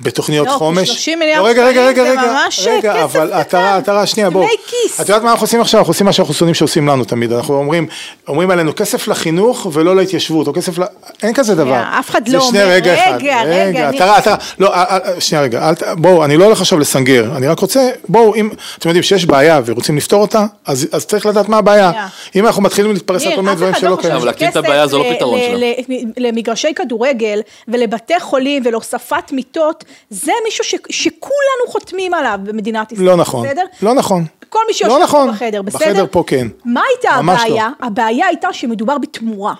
בתוכניות 0.00 0.46
לא, 0.46 0.52
כי 0.52 0.58
חומש. 0.58 0.88
30 0.88 1.18
מיליארד 1.18 1.44
לא, 1.44 1.48
רגע, 1.50 1.66
רגע, 1.66 1.80
שקלים 1.82 1.86
רגע, 1.88 2.04
זה 2.04 2.10
רגע, 2.22 2.32
ממש 2.44 2.66
רגע, 2.66 2.92
כסף 2.94 3.02
אבל. 3.16 3.32
עטרה, 3.32 3.76
עטרה, 3.76 4.06
שנייה, 4.06 4.30
בואו. 4.30 4.44
דמי 4.44 4.54
כיס. 4.66 5.00
את 5.00 5.08
יודעת 5.08 5.22
מה 5.22 5.30
אנחנו 5.30 5.44
עושים 5.44 5.60
עכשיו? 5.60 5.80
אנחנו 5.80 5.90
עושים 5.90 6.06
מה 6.06 6.12
שאנחנו 6.12 6.34
שונאים 6.34 6.54
שעושים 6.54 6.88
לנו 6.88 7.04
תמיד, 7.04 7.32
אנחנו 7.32 7.54
אומרים, 7.54 7.86
אומרים 8.28 8.50
עלינו 8.50 8.72
כסף 8.76 9.08
לחינוך 9.08 9.66
ולא 9.72 9.96
להתיישבות, 9.96 10.46
או 10.46 10.52
כסף 10.52 10.78
ל... 10.78 10.82
אין 11.22 11.34
כזה 11.34 11.54
דבר. 11.54 11.82
אף 11.98 12.10
אחד 12.10 12.28
לא 12.28 12.40
אומר, 12.42 12.66
רגע 12.68 12.94
אחד. 12.94 13.16
רגע, 13.20 13.42
רגע, 13.42 13.88
אני- 13.88 13.96
עטרה, 13.96 14.16
עטרה, 14.16 14.36
לא, 14.58 14.72
שנייה 15.18 15.42
רגע, 15.44 15.70
בואו, 15.96 16.24
אני 16.24 16.36
לא 16.36 16.44
הולך 16.44 16.60
עכשיו 16.60 16.78
לסנגר, 16.78 17.36
אני 17.36 17.46
רק 17.46 17.58
רוצה, 17.58 17.90
בואו, 18.08 18.34
אם 18.34 18.48
אתם 18.78 18.88
יודעים 18.88 19.02
שיש 19.02 19.26
בעיה 19.26 19.60
ורוצים 19.64 19.96
לפתור 19.96 20.20
אותה, 20.22 20.44
אז 20.66 20.86
אז 20.92 21.06
צריך 21.06 21.26
לדעת 21.26 21.48
מה 21.48 21.56
הבעיה. 21.58 21.92
אם 22.36 22.46
אנחנו 22.46 22.62
מתחילים 22.62 22.92
להתפרס 22.92 23.26
על 23.26 23.34
כל 23.36 23.42
מיני 23.42 23.56
דברים 23.56 23.70
אחד 23.72 23.80
שלא 23.80 23.90
לא 23.90 23.96
חושב 23.96 24.08
קיימים. 24.08 24.18
אבל 24.22 24.26
להקים 24.26 24.48
את 24.48 24.52
שכסף 24.52 24.64
הבעיה 24.66 24.86
זה 24.86 24.96
לא 24.96 25.10
ל- 25.10 25.14
פתרון 25.16 25.40
ל- 25.40 25.42
שלה. 25.42 25.56
ל- 25.88 26.26
למגרשי 26.26 26.74
כדורגל 26.76 27.40
ולבתי 27.68 28.14
חולים 28.20 28.62
ולהוספת 28.66 29.32
מיטות, 29.32 29.83
זה 30.10 30.32
מישהו 30.44 30.64
ש- 30.64 30.74
שכולנו 30.90 31.32
חותמים 31.68 32.14
עליו 32.14 32.38
במדינת 32.42 32.92
ישראל, 32.92 33.06
לא 33.06 33.16
נכון, 33.16 33.46
בסדר? 33.46 33.62
לא 33.82 33.94
נכון. 33.94 34.24
כל 34.48 34.58
מי 34.68 34.74
שיושב 34.74 34.92
לא 34.92 34.98
נכון. 35.02 35.30
בחדר, 35.30 35.62
בסדר? 35.62 35.78
בחדר 35.90 36.06
פה 36.10 36.24
כן. 36.26 36.46
מה 36.64 36.80
הייתה 36.92 37.22
לא. 37.22 37.32
הבעיה? 37.32 37.70
הבעיה 37.80 38.26
הייתה 38.26 38.52
שמדובר 38.52 38.98
בתמורה. 38.98 39.54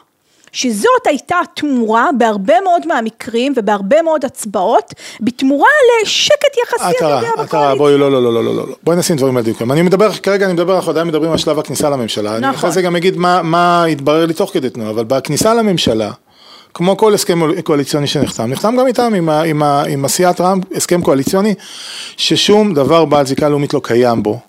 שזאת 0.53 1.07
הייתה 1.07 1.37
תמורה 1.55 2.09
בהרבה 2.19 2.55
מאוד 2.61 2.87
מהמקרים 2.87 3.53
ובהרבה 3.57 4.03
מאוד 4.03 4.25
הצבעות, 4.25 4.95
בתמורה 5.21 5.69
לשקט 6.03 6.57
יחסי, 6.63 6.97
אתה 6.97 7.05
יודע, 7.05 7.19
עטרה, 7.19 7.45
בקואליציה. 7.45 7.75
בואי, 7.75 7.99
לא, 7.99 8.13
לא, 8.13 8.23
לא, 8.23 8.35
לא, 8.35 8.45
לא, 8.45 8.55
לא, 8.57 8.65
בואי 8.83 8.97
נשים 8.97 9.17
דברים 9.17 9.37
על 9.37 9.43
דיוקם. 9.43 9.73
אני 9.73 9.83
מדבר, 9.83 10.13
כרגע 10.13 10.45
אני 10.47 10.53
מדבר, 10.53 10.77
אנחנו 10.77 10.91
עדיין 10.91 11.07
מדברים 11.09 11.33
על 11.33 11.39
שלב 11.39 11.59
הכניסה 11.59 11.91
לממשלה. 11.91 12.31
אני 12.37 12.41
נכון. 12.41 12.55
אחרי 12.55 12.71
זה 12.73 12.83
גם 12.83 12.97
אגיד 12.97 13.17
מה, 13.17 13.43
מה 13.43 13.85
התברר 13.85 14.27
לי 14.27 14.35
תוך 14.35 14.51
כדי 14.53 14.71
תנועה, 14.71 14.91
אבל 14.91 15.05
בכניסה 15.05 15.55
לממשלה, 15.55 16.11
כמו 16.75 16.97
כל 16.97 17.15
הסכם 17.15 17.61
קואליציוני 17.63 18.07
שנחתם, 18.07 18.51
נחתם 18.51 18.77
גם 18.81 18.87
איתם, 18.87 19.15
עם, 19.15 19.29
עם, 19.29 19.63
ה- 19.63 19.83
עם 19.89 20.05
עשיית 20.05 20.41
רע"מ, 20.41 20.61
הסכם 20.75 21.03
קואליציוני, 21.03 21.55
ששום 22.17 22.75
דבר 22.75 23.05
בעל 23.05 23.27
זיקה 23.27 23.49
לאומית 23.49 23.75
לא 23.75 23.81
קיים 23.85 24.23
בו. 24.23 24.41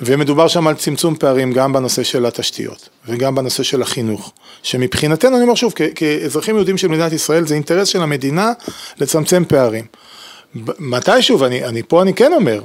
ומדובר 0.00 0.48
שם 0.48 0.66
על 0.66 0.74
צמצום 0.74 1.16
פערים 1.16 1.52
גם 1.52 1.72
בנושא 1.72 2.02
של 2.02 2.26
התשתיות 2.26 2.88
וגם 3.08 3.34
בנושא 3.34 3.62
של 3.62 3.82
החינוך, 3.82 4.32
שמבחינתנו, 4.62 5.36
אני 5.36 5.42
אומר 5.44 5.54
שוב, 5.54 5.72
כאזרחים 5.94 6.54
יהודים 6.56 6.78
של 6.78 6.88
מדינת 6.88 7.12
ישראל, 7.12 7.46
זה 7.46 7.54
אינטרס 7.54 7.88
של 7.88 8.02
המדינה 8.02 8.52
לצמצם 8.98 9.42
פערים. 9.48 9.84
ב- 10.64 10.70
מתישהו, 10.78 11.40
ואני 11.40 11.64
אני, 11.64 11.82
פה 11.82 12.02
אני 12.02 12.14
כן 12.14 12.32
אומר, 12.32 12.62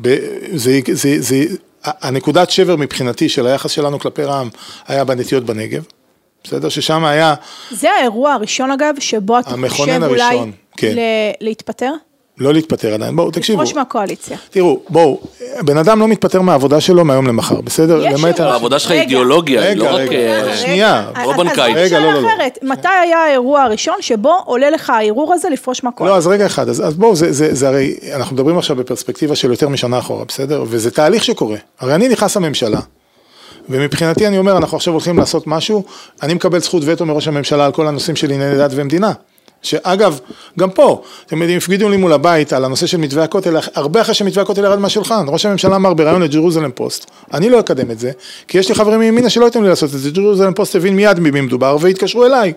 ב- 0.00 0.16
זה, 0.54 0.80
זה, 0.92 1.16
זה, 1.18 1.44
הנקודת 1.84 2.50
שבר 2.50 2.76
מבחינתי 2.76 3.28
של 3.28 3.46
היחס 3.46 3.70
שלנו 3.70 3.98
כלפי 3.98 4.22
רע"מ 4.24 4.48
היה 4.86 5.04
בנטיות 5.04 5.44
בנגב, 5.44 5.82
בסדר? 6.46 6.68
ששם 6.68 7.04
היה, 7.04 7.34
זה 7.70 7.88
האירוע 7.98 8.32
הראשון 8.32 8.70
אגב, 8.70 8.94
שבו 8.98 9.38
אתה 9.38 9.50
חושב 9.68 10.02
אולי 10.02 10.22
הראשון, 10.22 10.52
כן. 10.76 10.92
ל- 10.96 11.46
להתפטר? 11.46 11.92
לא 12.38 12.52
להתפטר 12.52 12.94
עדיין, 12.94 13.16
בואו 13.16 13.30
תקשיבו, 13.30 13.62
לפרוש 13.62 13.76
מהקואליציה. 13.76 14.36
תראו, 14.50 14.80
בואו, 14.88 15.20
בן 15.64 15.76
אדם 15.76 16.00
לא 16.00 16.08
מתפטר 16.08 16.40
מהעבודה 16.40 16.80
שלו 16.80 17.04
מהיום 17.04 17.26
למחר, 17.26 17.60
בסדר? 17.60 18.06
יש 18.06 18.20
למעט 18.20 18.40
העבודה 18.40 18.78
שלך 18.78 18.90
רגע, 18.90 19.00
אידיאולוגיה, 19.00 19.62
היא 19.62 19.76
לא 19.76 19.84
רק... 19.94 20.12
אה. 20.12 20.56
שנייה, 20.56 21.10
לא 21.16 21.20
אז 21.20 21.26
בנקאי. 21.26 21.34
בוא 21.34 21.44
נשאל 21.44 21.72
רגע, 21.76 22.00
לא, 22.00 22.12
לא, 22.12 22.22
לא. 22.22 22.28
אחרת, 22.28 22.58
מתי 22.62 22.88
היה 23.02 23.18
האירוע 23.18 23.62
הראשון 23.62 23.94
שבו 24.00 24.42
עולה 24.44 24.70
לך 24.70 24.90
הערעור 24.90 25.34
הזה 25.34 25.48
לפרוש 25.48 25.84
לא, 25.84 25.90
מהקואליציה? 25.90 26.16
אז 26.16 26.26
רגע 26.26 26.46
אחד, 26.46 26.68
אז, 26.68 26.94
בואו, 26.94 27.16
זה, 27.16 27.32
זה, 27.32 27.54
זה 27.54 27.68
הרי, 27.68 27.94
אנחנו 28.14 28.34
מדברים 28.34 28.58
עכשיו 28.58 28.76
בפרספקטיבה 28.76 29.36
של 29.36 29.50
יותר 29.50 29.68
משנה 29.68 29.98
אחורה, 29.98 30.24
בסדר? 30.24 30.64
וזה 30.66 30.90
תהליך 30.90 31.24
שקורה. 31.24 31.56
הרי 31.80 31.94
אני 31.94 32.08
נכנס 32.08 32.36
לממשלה, 32.36 32.80
ומבחינתי 33.68 34.26
אני 34.26 34.38
אומר, 34.38 34.56
אנחנו 34.56 34.76
עכשיו 34.76 34.92
הולכים 34.92 35.18
לעשות 35.18 35.46
משהו, 35.46 35.84
אני 36.22 36.34
מקבל 36.34 36.58
זכות 36.58 36.82
וטו 36.86 37.06
מראש 37.06 37.28
הממשלה 37.28 37.66
על 37.66 37.72
כל 37.72 37.88
הנושאים 37.88 38.16
של 38.16 38.30
ענייני 38.30 38.58
דת 38.58 38.70
ומדינה. 38.74 39.12
שאגב, 39.62 40.18
גם 40.58 40.70
פה, 40.70 41.02
אתם 41.26 41.42
יודעים, 41.42 41.58
הפגידו 41.58 41.88
לי 41.88 41.96
מול 41.96 42.12
הבית 42.12 42.52
על 42.52 42.64
הנושא 42.64 42.86
של 42.86 42.96
מתווה 42.96 43.24
הכותל, 43.24 43.56
הרבה 43.74 44.00
אחרי 44.00 44.14
שמתווה 44.14 44.42
הכותל 44.42 44.64
ירד 44.64 44.78
מהשולחן, 44.78 45.24
ראש 45.28 45.46
הממשלה 45.46 45.76
אמר 45.76 45.94
בריאיון 45.94 46.22
לג'רוזלם 46.22 46.70
פוסט, 46.74 47.10
אני 47.34 47.50
לא 47.50 47.60
אקדם 47.60 47.90
את 47.90 47.98
זה, 47.98 48.10
כי 48.48 48.58
יש 48.58 48.68
לי 48.68 48.74
חברים 48.74 49.00
מימינה 49.00 49.30
שלא 49.30 49.44
ייתנו 49.44 49.62
לי 49.62 49.68
לעשות 49.68 49.94
את 49.94 49.98
זה, 50.00 50.10
ג'רוזלם 50.10 50.54
פוסט 50.54 50.76
הבין 50.76 50.96
מיד 50.96 51.16
במי 51.16 51.40
מדובר 51.40 51.76
והתקשרו 51.80 52.26
אליי, 52.26 52.52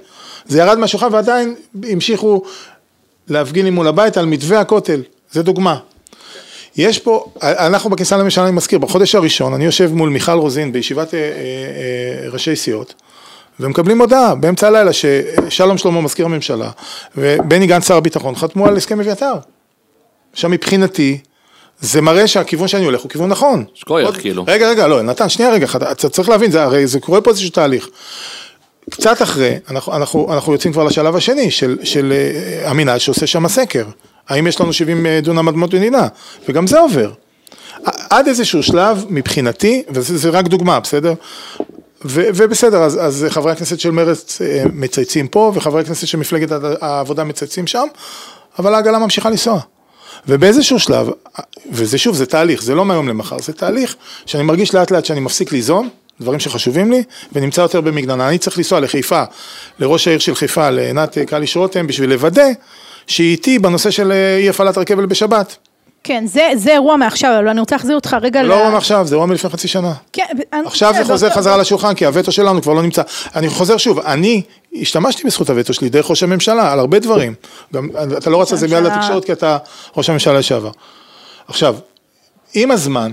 זה 0.48 0.60
ירד 0.60 0.78
מהשולחן 0.78 1.08
ועדיין 1.12 1.56
המשיכו 1.89 2.42
להפגין 3.28 3.66
לי 3.66 3.72
מול 3.72 3.88
הבית 3.88 4.18
על 4.18 4.25
מתווה 4.25 4.60
הכותל, 4.60 5.01
זה 5.32 5.44
דוגמה. 5.44 5.78
יש 6.78 7.00
פה, 7.00 7.26
אנחנו 7.44 7.90
בכניסה 7.90 8.18
לממשלה, 8.18 8.44
אני 8.44 8.52
מזכיר, 8.52 8.80
בחודש 8.80 9.16
הראשון 9.16 9.54
אני 9.54 9.66
יושב 9.66 9.94
מול 9.94 10.10
מיכל 10.10 10.32
רוזין 10.32 10.72
בישיבת 10.72 11.14
אה, 11.14 11.20
אה, 11.20 11.26
אה, 11.26 12.30
ראשי 12.30 12.56
סיעות, 12.56 12.94
ומקבלים 13.60 14.02
הודעה 14.02 14.36
באמצע 14.36 14.68
הלילה 14.68 14.92
ששלום 14.94 15.78
שלמה 15.78 16.02
מזכיר 16.02 16.26
הממשלה 16.26 16.70
ובני 17.18 17.68
גנץ 17.68 17.88
שר 17.88 17.96
הביטחון 17.96 18.36
חתמו 18.36 18.68
על 18.68 18.78
הסכם 18.78 19.00
אביתר. 19.00 19.34
עכשיו 20.34 20.50
מבחינתי, 20.50 21.18
זה 21.82 22.02
מראה 22.02 22.28
שהכיוון 22.28 22.68
שאני 22.68 22.86
הולך 22.86 23.02
הוא 23.02 23.10
כיוון 23.10 23.30
נכון. 23.30 23.66
שכוייח, 23.74 24.08
עוד- 24.08 24.18
כאילו. 24.18 24.44
רגע, 24.48 24.70
רגע, 24.70 24.88
לא, 24.88 25.02
נתן, 25.02 25.30
שנייה 25.30 25.52
רגע, 25.52 25.68
אתה 25.92 26.10
צריך 26.10 26.30
להבין, 26.30 26.52
זה, 26.52 26.64
הרי 26.64 26.88
זה 26.88 27.00
קורה 27.00 27.22
פה 27.22 27.30
איזשהו 27.30 27.50
תהליך. 27.50 27.90
קצת 28.90 29.22
אחרי, 29.22 29.56
אנחנו, 29.70 29.94
אנחנו, 29.96 30.34
אנחנו 30.34 30.54
יוצאים 30.54 30.74
כבר 30.74 30.84
לשלב 30.84 31.16
השני 31.16 31.52
של, 31.52 31.78
של 31.84 32.14
אה, 32.16 32.70
המינהל 32.70 33.00
שעושה 33.00 33.28
שם 33.28 33.48
סקר. 33.48 33.86
האם 34.30 34.48
יש 34.48 34.62
לנו 34.62 34.74
70 34.74 35.08
דונם 35.22 35.48
אדמות 35.48 35.74
מדינה? 35.74 36.08
וגם 36.50 36.68
זה 36.68 36.80
עובר. 36.80 37.12
עד 38.10 38.28
איזשהו 38.28 38.64
שלב, 38.64 39.06
מבחינתי, 39.10 39.84
וזה 39.90 40.18
זה 40.18 40.30
רק 40.30 40.48
דוגמה, 40.48 40.80
בסדר? 40.80 41.14
ו, 42.06 42.22
ובסדר, 42.36 42.84
אז, 42.84 43.00
אז 43.02 43.26
חברי 43.30 43.52
הכנסת 43.52 43.80
של 43.80 43.92
מרצ 43.92 44.42
אה, 44.42 44.64
מצייצים 44.74 45.28
פה, 45.28 45.52
וחברי 45.56 45.82
הכנסת 45.82 46.08
של 46.08 46.18
מפלגת 46.18 46.50
העבודה 46.82 47.24
מצייצים 47.24 47.68
שם, 47.68 47.88
אבל 48.60 48.76
העגלה 48.76 49.00
ממשיכה 49.00 49.30
לנסוע. 49.30 49.60
ובאיזשהו 50.28 50.80
שלב, 50.80 51.10
וזה 51.72 51.98
שוב, 51.98 52.16
זה 52.16 52.26
תהליך, 52.26 52.64
זה 52.64 52.76
לא 52.76 52.86
מהיום 52.86 53.08
למחר, 53.08 53.40
זה 53.40 53.54
תהליך 53.54 53.96
שאני 54.26 54.44
מרגיש 54.44 54.76
לאט 54.76 54.92
לאט 54.92 55.06
שאני 55.06 55.20
מפסיק 55.20 55.52
ליזום, 55.52 55.90
דברים 56.22 56.40
שחשובים 56.40 56.92
לי, 56.92 57.04
ונמצא 57.34 57.62
יותר 57.62 57.82
במגננה. 57.82 58.30
אני 58.30 58.38
צריך 58.38 58.58
לנסוע 58.58 58.80
לחיפה, 58.80 59.24
לראש 59.80 60.08
העיר 60.08 60.20
של 60.20 60.36
חיפה, 60.36 60.70
לעינת 60.70 61.18
אה, 61.18 61.26
קליש 61.26 61.56
רותם, 61.56 61.88
בשביל 61.88 62.10
לוודא 62.10 62.48
שהיא 63.10 63.32
איתי 63.32 63.60
בנושא 63.60 63.92
של 63.92 64.12
אה, 64.12 64.38
אי 64.38 64.50
הפעלת 64.50 64.78
רכבל 64.78 65.06
בשבת. 65.06 65.58
כן, 66.04 66.24
זה, 66.28 66.50
זה 66.56 66.72
אירוע 66.72 66.96
מעכשיו, 66.96 67.36
אבל 67.39 67.48
אני 67.48 67.60
רוצה 67.60 67.75
להחזיר 67.75 67.96
אותך 67.96 68.18
רגע 68.22 68.42
זה 68.42 68.48
לא 68.48 68.54
אירוע 68.58 68.70
מעכשיו, 68.70 69.08
זה 69.08 69.16
אירוע 69.16 69.25
מלפני 69.25 69.50
חצי 69.50 69.68
שנה. 69.68 69.94
כן, 70.13 70.24
אני- 70.54 70.62
עכשיו 70.68 70.94
זה 70.98 71.06
חוזר 71.06 71.30
חזרה 71.30 71.58
לשולחן, 71.58 71.94
כי 71.94 72.06
הווטו 72.06 72.32
שלנו 72.32 72.62
כבר 72.62 72.74
לא 72.74 72.82
נמצא. 72.84 73.01
אני 73.36 73.50
חוזר 73.50 73.78
שוב, 73.78 74.00
אני 74.00 74.42
השתמשתי 74.82 75.24
בזכות 75.24 75.50
הווטו 75.50 75.74
שלי 75.74 75.89
דרך 75.89 76.10
ראש 76.10 76.24
הממשלה, 76.24 76.72
על 76.74 76.80
הרבה 76.80 77.00
דברים. 77.00 77.34
גם, 77.74 77.89
אתה 78.18 78.30
לא 78.30 78.42
רץ 78.42 78.51
על 78.51 78.58
זה 78.58 78.68
מיד 78.68 78.84
לתקשורת, 78.84 79.25
כי 79.25 79.32
אתה 79.32 79.58
ראש 79.98 80.10
הממשלה 80.10 80.39
לשעבר. 80.39 80.72
עכשיו, 81.48 81.75
עם 82.54 82.72
הזמן, 82.72 83.12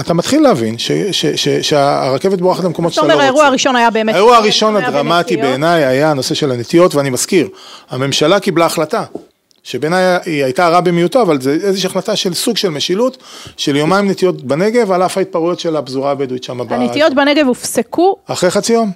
אתה 0.00 0.14
מתחיל 0.14 0.42
להבין 0.42 0.78
ש, 0.78 0.92
ש, 0.92 1.26
ש, 1.26 1.48
שהרכבת 1.48 2.38
בורחת 2.40 2.64
למקומות 2.64 2.92
זאת 2.92 2.96
שאתה 2.96 3.06
לא 3.06 3.12
אומרת, 3.12 3.20
רוצה. 3.20 3.32
האירוע 3.32 3.46
הראשון 3.46 3.76
היה 3.76 3.90
באמת... 3.90 4.14
האירוע 4.14 4.36
הראשון 4.36 4.76
הדרמטי. 4.76 5.36
בעיניי 5.36 5.84
היה 5.84 6.10
הנושא 6.10 6.34
של 6.34 6.50
הנטיות, 6.50 6.94
ואני 6.94 7.10
מזכיר, 7.10 7.48
הממשלה 7.90 8.40
קיבלה 8.40 8.66
החלטה, 8.66 9.04
שבעיניי 9.62 10.16
היא 10.24 10.44
הייתה 10.44 10.68
רע 10.68 10.80
במיעוטו, 10.80 11.22
אבל 11.22 11.40
זה 11.40 11.58
איזושהי 11.62 11.86
החלטה 11.90 12.16
של 12.16 12.34
סוג 12.34 12.56
של 12.56 12.68
משילות, 12.68 13.16
של 13.56 13.76
יומיים 13.76 14.10
נטיות 14.10 14.42
בנגב, 14.42 14.92
על 14.92 15.02
אף 15.02 15.18
ההתפרעויות 15.18 15.60
של 15.60 15.76
הפזורה 15.76 16.10
הבדואית 16.10 16.44
שם. 16.44 16.60
הנטיות 16.60 17.14
בנגב 17.14 17.46
הופסקו 17.46 18.16
אחרי 18.26 18.50
חצי 18.50 18.72
יום. 18.72 18.90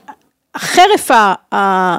חרף 0.59 1.11
ה... 1.11 1.35
ה- 1.53 1.99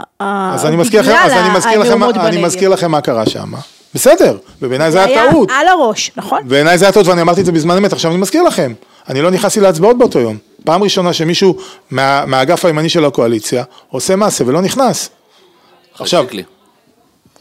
אז 0.54 0.66
אני 0.66 0.78
אז 1.24 1.32
אני 1.32 1.58
מזכיר 1.58 1.80
לכם, 1.80 1.92
המהומות 1.92 2.18
אני. 2.18 2.44
מזכיר 2.44 2.70
לכם 2.70 2.92
מה 2.92 3.02
קרה 3.02 3.26
שם. 3.26 3.52
בסדר, 3.94 4.38
ובעיניי 4.62 4.92
זה 4.92 5.04
היה 5.04 5.32
טעות. 5.32 5.50
על 5.52 5.68
הראש, 5.68 6.12
נכון? 6.16 6.40
בעיניי 6.46 6.78
זה 6.78 6.86
היה 6.86 6.92
טעות 6.92 7.08
ואני 7.08 7.22
אמרתי 7.22 7.42
את 7.42 7.46
זה 7.46 7.52
בזמן 7.52 7.78
אמת, 7.78 7.94
עכשיו 7.94 8.12
אני 8.12 8.20
מזכיר 8.20 8.44
לכם, 8.44 8.74
אני 9.10 9.22
לא 9.22 9.32
נכנסתי 9.32 9.60
להצבעות 9.60 9.98
באותו 9.98 10.20
יום. 10.20 10.38
פעם 10.66 10.84
ראשונה 10.84 11.14
שמישהו 11.14 11.58
מה, 11.92 12.24
מהאגף 12.26 12.66
הימני 12.66 12.90
של 12.90 13.06
הקואליציה 13.06 13.64
עושה 13.90 14.16
מעשה 14.16 14.44
ולא 14.48 14.62
נכנס. 14.62 15.10
עכשיו, 16.00 16.24
שיקלי. 16.24 16.44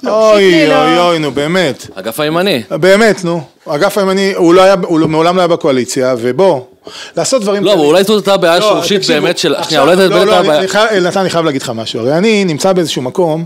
אוי 0.07 0.51
שיקלי 0.51 0.69
לא. 0.69 0.85
אוי 0.85 0.99
אוי 0.99 1.19
נו 1.19 1.33
באמת, 1.33 1.87
אגף 1.95 2.21
הימני. 2.21 2.63
באמת 2.71 3.25
נו, 3.25 3.43
האגף 3.67 3.99
הימני 3.99 4.33
הוא 4.35 4.55
לא 4.55 4.63
היה, 4.63 4.75
הוא 4.87 5.01
מעולם 5.01 5.37
לא 5.37 5.41
היה 5.41 5.49
בקואליציה 5.49 6.15
ובוא, 6.19 6.61
לעשות 7.17 7.43
דברים 7.43 7.65
לא, 7.65 7.73
אולי 7.73 8.05
זאת 8.05 8.29
הייתה 8.29 8.37
בעיה 8.37 8.59
לא, 8.59 8.69
שורשית 8.69 9.07
באמת 9.09 9.39
של... 9.39 9.55
שנייה, 9.63 9.83
אולי 9.83 9.97
זאת 9.97 10.11
לא, 10.11 10.17
הייתה 10.17 10.43
בעיה... 10.43 11.01
נתן, 11.01 11.21
אני 11.21 11.31
חייב 11.31 11.45
להגיד 11.45 11.63
לך 11.63 11.73
משהו, 11.75 12.01
הרי 12.01 12.19
אני 12.19 12.45
נמצא 12.45 12.73
באיזשהו 12.73 13.03
מקום, 13.03 13.45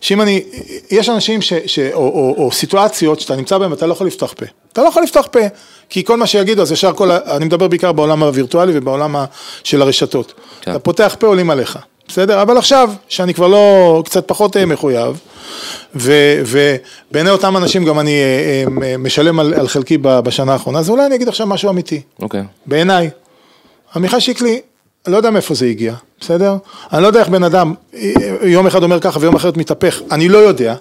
שאם 0.00 0.20
אני, 0.20 0.42
יש 0.90 1.08
אנשים 1.08 1.42
ש, 1.42 1.52
ש, 1.66 1.78
או, 1.78 1.98
או, 1.98 2.34
או 2.38 2.52
סיטואציות 2.52 3.20
שאתה 3.20 3.36
נמצא 3.36 3.58
בהן 3.58 3.70
ואתה 3.70 3.86
לא 3.86 3.92
יכול 3.92 4.06
לפתוח 4.06 4.32
פה. 4.32 4.46
אתה 4.72 4.82
לא 4.82 4.88
יכול 4.88 5.02
לפתוח 5.02 5.26
פה, 5.30 5.40
כי 5.88 6.04
כל 6.04 6.16
מה 6.16 6.26
שיגידו, 6.26 6.62
אז 6.62 6.72
ישר 6.72 6.92
כל, 6.92 7.10
אני 7.10 7.44
מדבר 7.44 7.68
בעיקר 7.68 7.92
בעולם 7.92 8.22
הווירטואלי 8.22 8.72
ובעולם 8.78 9.16
של 9.64 9.82
הרשתות. 9.82 10.34
כן. 10.60 10.70
אתה 10.70 10.78
פותח 10.78 11.16
פה, 11.18 11.26
עולים 11.26 11.50
עליך, 11.50 11.78
בסדר? 12.08 12.42
אבל 12.42 12.58
עכשיו, 12.58 12.90
שאני 13.08 13.34
כבר 13.34 13.48
לא, 13.48 14.02
קצת 14.04 14.28
פחות 14.28 14.56
אה, 14.56 14.66
מחויב, 14.66 15.20
ו- 15.94 16.42
ובעיני 16.46 17.30
אותם 17.30 17.56
אנשים 17.56 17.84
גם 17.84 17.98
אני 17.98 18.10
אה, 18.10 18.64
אה, 18.82 18.96
משלם 18.96 19.40
על, 19.40 19.54
על 19.54 19.68
חלקי 19.68 19.98
בשנה 20.00 20.52
האחרונה, 20.52 20.78
אז 20.78 20.90
אולי 20.90 21.06
אני 21.06 21.14
אגיד 21.14 21.28
עכשיו 21.28 21.46
משהו 21.46 21.70
אמיתי. 21.70 22.00
אוקיי. 22.22 22.42
בעיניי. 22.66 23.10
עמיחי 23.96 24.20
שיקלי, 24.20 24.60
לא 25.06 25.16
יודע 25.16 25.30
מאיפה 25.30 25.54
זה 25.54 25.66
הגיע, 25.66 25.94
בסדר? 26.20 26.56
אני 26.92 27.02
לא 27.02 27.06
יודע 27.06 27.20
איך 27.20 27.28
בן 27.28 27.44
אדם 27.44 27.74
יום 28.42 28.66
אחד 28.66 28.82
אומר 28.82 29.00
ככה 29.00 29.18
ויום 29.20 29.34
אחרת 29.34 29.56
מתהפך, 29.56 30.00
אני 30.10 30.28
לא 30.28 30.38
יודע, 30.38 30.74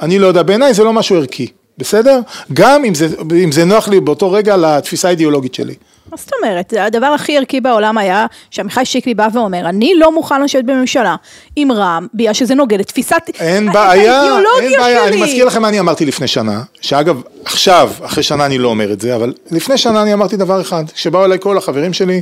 אני 0.00 0.18
לא 0.18 0.26
יודע, 0.26 0.42
בעיניי 0.42 0.74
זה 0.74 0.84
לא 0.84 0.92
משהו 0.92 1.16
ערכי, 1.16 1.46
בסדר? 1.78 2.20
גם 2.52 2.84
אם 2.84 2.94
זה, 2.94 3.08
אם 3.44 3.52
זה 3.52 3.64
נוח 3.64 3.88
לי 3.88 4.00
באותו 4.00 4.32
רגע 4.32 4.56
לתפיסה 4.56 5.08
האידיאולוגית 5.08 5.54
שלי. 5.54 5.74
מה 6.12 6.18
זאת 6.18 6.30
אומרת? 6.42 6.74
הדבר 6.78 7.06
הכי 7.06 7.36
ערכי 7.38 7.60
בעולם 7.60 7.98
היה 7.98 8.26
שעמיחי 8.50 8.84
שיקלי 8.84 9.14
בא 9.14 9.28
ואומר, 9.32 9.68
אני 9.68 9.94
לא 9.94 10.12
מוכן 10.12 10.42
לשבת 10.42 10.64
בממשלה 10.64 11.16
עם 11.56 11.72
רע"מ, 11.72 12.06
בגלל 12.14 12.32
שזה 12.32 12.54
נוגד 12.54 12.80
את 12.80 12.86
תפיסת... 12.86 13.22
אין 13.40 13.72
בעיה, 13.72 14.22
אין 14.60 14.72
בעיה, 14.78 15.06
שלי. 15.06 15.08
אני 15.08 15.22
מזכיר 15.22 15.44
לכם 15.44 15.62
מה 15.62 15.68
אני 15.68 15.80
אמרתי 15.80 16.06
לפני 16.06 16.26
שנה, 16.26 16.62
שאגב, 16.80 17.22
עכשיו, 17.44 17.90
אחרי 18.02 18.22
שנה 18.22 18.46
אני 18.46 18.58
לא 18.58 18.68
אומר 18.68 18.92
את 18.92 19.00
זה, 19.00 19.16
אבל 19.16 19.32
לפני 19.50 19.78
שנה 19.78 20.02
אני 20.02 20.12
אמרתי 20.12 20.36
דבר 20.36 20.60
אחד, 20.60 20.84
כשבאו 20.94 21.24
אליי 21.24 21.38
כל 21.40 21.58
החברים 21.58 21.92
שלי 21.92 22.20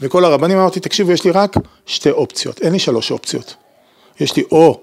וכל 0.00 0.24
הרבנים, 0.24 0.58
אמרתי, 0.58 0.80
תקשיבו, 0.80 1.12
יש 1.12 1.24
לי 1.24 1.30
רק 1.30 1.56
שתי 1.86 2.10
אופציות, 2.10 2.60
אין 2.62 2.72
לי 2.72 2.78
שלוש 2.78 3.10
אופציות. 3.10 3.54
יש 4.20 4.36
לי 4.36 4.42
או 4.52 4.80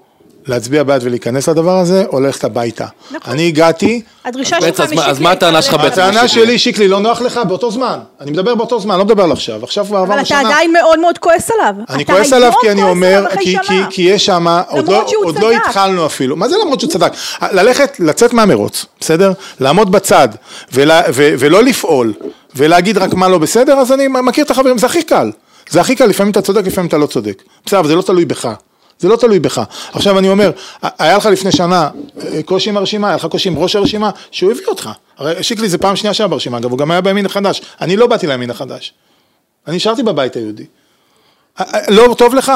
להצביע 0.47 0.83
בעד 0.83 1.01
ולהיכנס 1.03 1.49
לדבר 1.49 1.77
הזה, 1.77 2.05
או 2.07 2.19
ללכת 2.19 2.43
הביתה. 2.43 2.85
נכון. 3.11 3.33
אני 3.33 3.47
הגעתי, 3.47 4.01
הדרישה 4.25 4.57
אז 4.57 4.63
שלך 4.63 4.79
משיקלי 4.79 5.05
אז 5.05 5.19
מה 5.19 5.31
הטענה 5.31 5.61
שלך 5.61 5.73
בעצם? 5.73 6.01
הטענה 6.01 6.27
שלי, 6.27 6.59
שיקלי, 6.59 6.87
לא 6.87 6.99
נוח 6.99 7.21
לך 7.21 7.39
באותו 7.47 7.71
זמן. 7.71 7.99
אני 8.21 8.31
מדבר 8.31 8.55
באותו 8.55 8.79
זמן, 8.79 8.97
לא 8.97 9.05
מדבר 9.05 9.23
על 9.23 9.31
עכשיו. 9.31 9.63
עכשיו 9.63 9.85
כבר 9.85 9.97
אבל 9.97 10.05
עברנו 10.05 10.21
אתה 10.21 10.29
שנה. 10.29 10.39
עדיין 10.39 10.73
מאוד 10.73 10.99
מאוד 10.99 11.17
כועס 11.17 11.51
עליו. 11.51 11.73
אני 11.89 12.03
אתה 12.03 12.13
כועס 12.13 12.33
עליו 12.33 12.51
כי 12.61 12.71
אני 12.71 12.81
כועס 12.81 12.89
אומר, 12.89 13.17
עליו 13.17 13.27
אחרי 13.27 13.43
כי, 13.43 13.57
כי, 13.61 13.67
שנה. 13.67 13.87
כי 13.89 14.01
יש 14.01 14.25
שם, 14.25 14.47
עוד, 14.69 14.89
לא, 14.89 15.05
לא. 15.41 15.51
התחלנו 15.51 16.05
אפילו, 16.05 16.35
מה 16.35 16.49
זה 16.49 16.55
למרות 16.63 16.79
שהוא 16.79 16.91
צדק? 16.91 17.11
ללכת, 17.51 17.99
לצאת 17.99 18.33
מהמרוץ, 18.33 18.85
בסדר? 18.99 19.31
לעמוד 19.59 19.91
בצד 19.91 20.29
ולה, 20.73 21.01
ו, 21.13 21.33
ולא 21.39 21.63
לפעול 21.63 22.13
ולהגיד 22.55 22.97
רק 22.97 23.13
מה 23.13 23.27
לא 23.27 23.37
בסדר, 23.37 23.73
אז 23.73 23.91
אני 23.91 24.07
מכיר 24.07 24.43
את 24.45 24.51
החברים, 24.51 24.77
זה 24.77 24.85
הכי 24.85 25.03
קל. 25.03 25.31
זה 25.69 25.81
הכי 25.81 25.95
קל, 25.95 26.05
לפעמים 26.05 26.31
אתה 26.31 26.41
צודק, 26.41 26.65
לפעמים 26.65 26.87
אתה 26.87 26.97
לא 26.97 27.05
צודק. 27.05 27.43
בסדר, 27.65 27.79
אבל 27.79 27.87
זה 27.87 27.95
לא 27.95 28.01
תלוי 28.01 28.25
בך. 28.25 28.53
זה 28.99 29.07
לא 29.07 29.15
תלוי 29.15 29.39
בך. 29.39 29.61
עכשיו 29.93 30.19
אני 30.19 30.29
אומר, 30.29 30.51
היה 30.81 31.17
לך 31.17 31.25
לפני 31.25 31.51
שנה 31.51 31.89
אה, 32.21 32.43
קושי 32.43 32.69
עם 32.69 32.77
הרשימה, 32.77 33.07
היה 33.07 33.15
לך 33.15 33.25
קושי 33.25 33.49
עם 33.49 33.57
ראש 33.57 33.75
הרשימה, 33.75 34.09
שהוא 34.31 34.51
הביא 34.51 34.65
אותך. 34.67 34.89
הרי 35.17 35.43
שיקלי 35.43 35.69
זה 35.69 35.77
פעם 35.77 35.95
שנייה 35.95 36.13
שהיה 36.13 36.27
ברשימה, 36.27 36.57
אגב, 36.57 36.71
הוא 36.71 36.79
גם 36.79 36.91
היה 36.91 37.01
בימין 37.01 37.25
החדש. 37.25 37.61
אני 37.81 37.97
לא 37.97 38.07
באתי 38.07 38.27
לימין 38.27 38.49
החדש. 38.49 38.93
אני 39.67 39.75
נשארתי 39.75 40.03
בבית 40.03 40.35
היהודי. 40.35 40.65
אה, 41.59 41.65
אה, 41.73 41.79
לא 41.89 42.15
טוב 42.17 42.35
לך? 42.35 42.51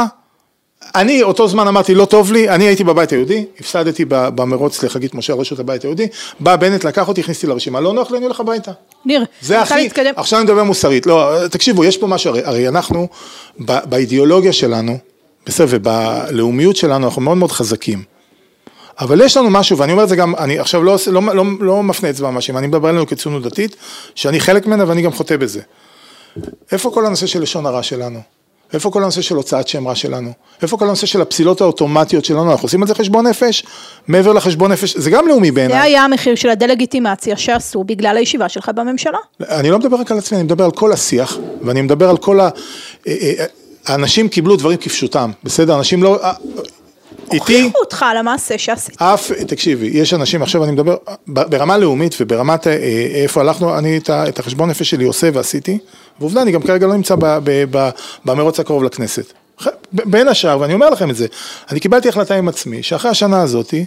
אני 0.96 1.24
אותו 1.24 1.48
זמן 1.48 1.68
אמרתי 1.68 1.96
לא 1.96 2.06
טוב 2.06 2.32
לי, 2.32 2.50
אני 2.50 2.64
הייתי 2.64 2.84
בבית 2.84 3.12
היהודי, 3.12 3.46
הפסדתי 3.60 4.06
במרוץ 4.10 4.84
לחגית 4.84 5.14
משה 5.14 5.34
על 5.34 5.40
רשות 5.40 5.60
הבית 5.60 5.84
היהודי, 5.84 6.08
בא 6.40 6.56
בנט 6.56 6.84
לקח 6.84 7.08
אותי, 7.08 7.22
הכניס 7.22 7.38
אותי 7.38 7.48
לרשימה, 7.48 7.80
לא 7.80 7.94
נוח 7.94 8.12
לי, 8.12 8.18
אני 8.18 8.26
הולך 8.26 8.40
הביתה. 8.40 8.72
ניר, 9.06 9.26
זה 9.42 9.62
הכי, 9.62 9.76
להתקדם. 9.76 10.14
עכשיו 10.16 10.40
אני 10.40 10.46
מדבר 10.46 10.64
מוסרית, 10.64 11.06
לא, 11.06 11.48
תקשיבו, 11.48 11.84
יש 11.84 11.98
פה 11.98 12.08
משהו, 12.08 12.30
הרי, 12.30 12.42
הרי 12.46 12.68
אנחנו, 12.68 13.08
באידיאולוגיה 13.60 14.54
שלנו, 14.54 14.98
בסדר, 15.46 15.68
ובלאומיות 15.70 16.76
שלנו, 16.76 17.06
אנחנו 17.06 17.22
מאוד 17.22 17.38
מאוד 17.38 17.52
חזקים. 17.52 18.04
אבל 19.00 19.22
יש 19.22 19.38
לנו 19.38 19.50
משהו, 19.50 19.78
ואני 19.78 19.92
אומר 19.92 20.04
את 20.04 20.10
זה 20.10 20.16
גם, 20.16 20.36
אני 20.36 20.60
עכשיו 20.60 20.84
לא, 20.84 20.96
לא, 21.12 21.22
לא, 21.36 21.44
לא 21.60 21.84
מפנה 21.84 22.10
אצבע 22.10 22.30
מאשים, 22.30 22.58
אני 22.58 22.68
מדבר 22.68 22.90
עלינו 22.90 23.08
כציונות 23.08 23.44
דתית, 23.44 23.76
שאני 24.16 24.40
חלק 24.40 24.66
ממנה 24.68 24.84
ואני 24.88 25.02
גם 25.02 25.12
חוטא 25.12 25.38
בזה. 25.38 25.62
איפה 26.72 26.92
כל 26.94 27.06
הנושא 27.06 27.26
של 27.26 27.42
לשון 27.42 27.66
הרע 27.66 27.84
שלנו? 27.84 28.20
איפה 28.74 28.92
כל 28.92 29.04
הנושא 29.04 29.22
של 29.22 29.36
הוצאת 29.36 29.68
שם 29.68 29.88
רע 29.88 29.96
שלנו? 29.96 30.32
איפה 30.62 30.78
כל 30.78 30.86
הנושא 30.86 31.06
של 31.06 31.22
הפסילות 31.22 31.62
האוטומטיות 31.62 32.26
שלנו? 32.26 32.52
אנחנו 32.52 32.66
עושים 32.66 32.82
על 32.82 32.88
זה 32.88 32.96
חשבון 32.96 33.28
נפש? 33.28 33.64
מעבר 34.08 34.34
לחשבון 34.34 34.72
נפש, 34.72 34.98
זה 34.98 35.10
גם 35.12 35.28
לאומי 35.28 35.48
זה 35.48 35.54
בעיניי. 35.54 35.78
היה 35.78 36.04
המחיר 36.04 36.36
של 36.36 36.50
הדה-לגיטימציה 36.50 37.38
שעשו 37.38 37.84
בגלל 37.84 38.18
הישיבה 38.18 38.50
שלך 38.50 38.72
בממשלה. 38.76 39.18
אני 39.50 39.70
לא 39.70 39.80
מדבר 39.80 39.98
רק 39.98 40.12
על 40.12 40.18
עצמי, 40.18 40.38
אני 40.38 40.44
מדבר 40.44 40.66
על 40.66 40.72
כל 40.72 40.92
השיח, 40.92 41.38
ואני 41.62 41.82
מדבר 41.82 42.10
על 42.10 42.18
כל 42.18 42.40
ה... 42.40 42.50
אה, 43.88 43.90
אה, 43.90 43.94
האנשים 43.94 44.30
קיבלו 44.30 44.56
דברים 44.56 44.78
כפשוטם, 44.78 45.32
בסדר? 45.44 45.78
אנשים 45.78 46.04
לא... 46.04 46.24
אה, 46.24 46.34
איתי, 47.34 47.62
הוכיחו 47.62 47.80
אותך 47.80 48.06
על 48.10 48.18
המעשה 48.18 48.58
שעשית. 48.58 49.02
אף, 49.02 49.32
תקשיבי, 49.32 49.88
יש 49.94 50.14
אנשים, 50.14 50.42
עכשיו 50.42 50.64
אני 50.64 50.72
מדבר, 50.72 50.96
ברמה 51.28 51.78
לאומית 51.78 52.16
וברמת 52.22 52.68
אה, 52.68 52.74
איפה 53.24 53.42
הלכנו, 53.42 53.78
אני 53.78 54.00
את 54.10 54.40
החשבון 54.40 54.70
נפש 54.70 54.90
שלי 54.90 55.06
עושה 55.06 55.30
ועשיתי, 55.34 55.78
ועובדה, 56.20 56.42
אני 56.42 56.52
גם 56.52 56.62
כרגע 56.62 56.88
לא 56.88 56.94
נמצא 56.94 57.16
ב- 57.16 57.38
ב- 57.44 57.66
ב- 57.72 57.90
במרוץ 58.26 58.60
הקרוב 58.60 58.84
לכנסת. 58.84 59.34
בין 59.94 60.28
השאר, 60.28 60.60
ואני 60.60 60.74
אומר 60.74 60.90
לכם 60.90 61.10
את 61.10 61.16
זה, 61.16 61.28
אני 61.72 61.80
קיבלתי 61.80 62.10
החלטה 62.10 62.36
עם 62.36 62.48
עצמי, 62.48 62.84
שאחרי 62.84 63.12
השנה 63.12 63.42
הזאתי, 63.42 63.86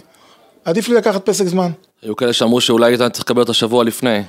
עדיף 0.65 0.89
לי 0.89 0.95
לקחת 0.95 1.25
פסק 1.25 1.45
זמן. 1.45 1.71
היו 2.01 2.15
כאלה 2.15 2.33
שאמרו 2.33 2.61
שאולי 2.61 2.91
היית 2.91 3.01
צריך 3.01 3.25
לקבל 3.25 3.39
אותו 3.39 3.53
שבוע 3.53 3.83
לפני. 3.83 4.21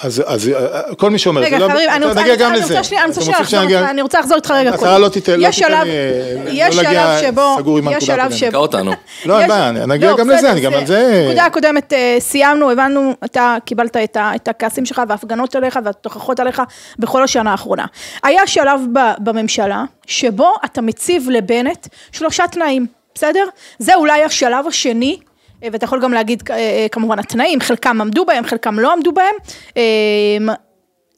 אז, 0.00 0.22
אז 0.26 0.48
אה, 0.48 0.94
כל 0.94 1.10
מי 1.10 1.18
שאומר, 1.18 1.40
רגע, 1.40 1.58
זה 1.58 1.64
לא- 1.64 1.68
חברים, 1.70 1.90
אני 1.90 2.06
רוצה 2.06 2.20
נגיע 2.20 2.34
גם 2.36 2.50
אני 2.50 2.58
לזה. 2.60 2.74
אני 2.74 3.06
רוצה 3.08 3.20
שנייה 3.22 3.44
שנגיע- 3.44 3.78
איתך, 3.80 3.90
אני 3.90 4.02
רוצה 4.02 4.20
לחזור 4.20 4.36
איתך 4.36 4.50
רגע. 4.50 4.70
השרה 4.70 4.78
קודם. 4.88 5.00
לא 5.02 5.08
תיתן- 5.08 5.40
לא 5.40 5.46
יש 5.48 5.56
תיתן 5.56 5.68
שלב- 5.68 5.86
אה, 5.86 6.50
יש 6.52 6.76
לא 6.76 6.82
להגיע 6.82 7.18
שלב 7.20 7.30
שבו, 7.30 7.54
סגור 7.58 7.78
עם 7.78 7.84
יש 7.88 7.92
הנקודה 7.94 8.06
שלב 8.06 8.18
הקודמת. 8.20 8.38
שבו, 8.38 8.48
תקע 8.50 8.56
אותנו. 8.58 8.92
לא, 9.24 9.40
אין 9.40 9.48
בעיה, 9.48 9.70
נגיע 9.70 10.10
לא, 10.10 10.16
גם 10.16 10.30
לזה, 10.30 10.50
אני 10.52 10.60
גם 10.60 10.74
על 10.74 10.86
זה- 10.86 11.24
נקודה 11.26 11.44
הקודמת 11.46 11.92
אה, 11.92 12.16
סיימנו, 12.20 12.70
הבנו, 12.70 13.14
אתה 13.24 13.56
קיבלת 13.64 13.96
את 14.16 14.48
הכעסים 14.48 14.84
שלך 14.86 15.02
וההפגנות 15.08 15.56
עליך 15.56 15.78
והתוכחות 15.84 16.40
עליך 16.40 16.62
בכל 16.98 17.24
השנה 17.24 17.50
האחרונה. 17.50 17.84
היה 18.22 18.46
שלב 18.46 18.80
בממשלה 19.18 19.84
שבו 20.06 20.54
אתה 20.64 20.80
מציב 20.82 21.26
לבנט 21.30 21.86
שלושה 22.12 22.44
תנאים, 22.50 22.86
בסדר? 23.14 23.44
זה 23.78 23.94
אולי 23.94 24.22
השלב 24.24 24.66
השני. 24.66 25.18
אה, 25.62 25.68
ואתה 25.72 25.84
יכול 25.84 26.02
גם 26.02 26.12
להגיד 26.12 26.42
אה, 26.50 26.56
אה, 26.56 26.86
כמובן 26.90 27.18
התנאים, 27.18 27.60
חלקם 27.60 28.00
עמדו 28.00 28.24
בהם, 28.24 28.46
חלקם 28.46 28.78
לא 28.78 28.92
עמדו 28.92 29.12
בהם. 29.12 29.34
אה, 29.76 30.54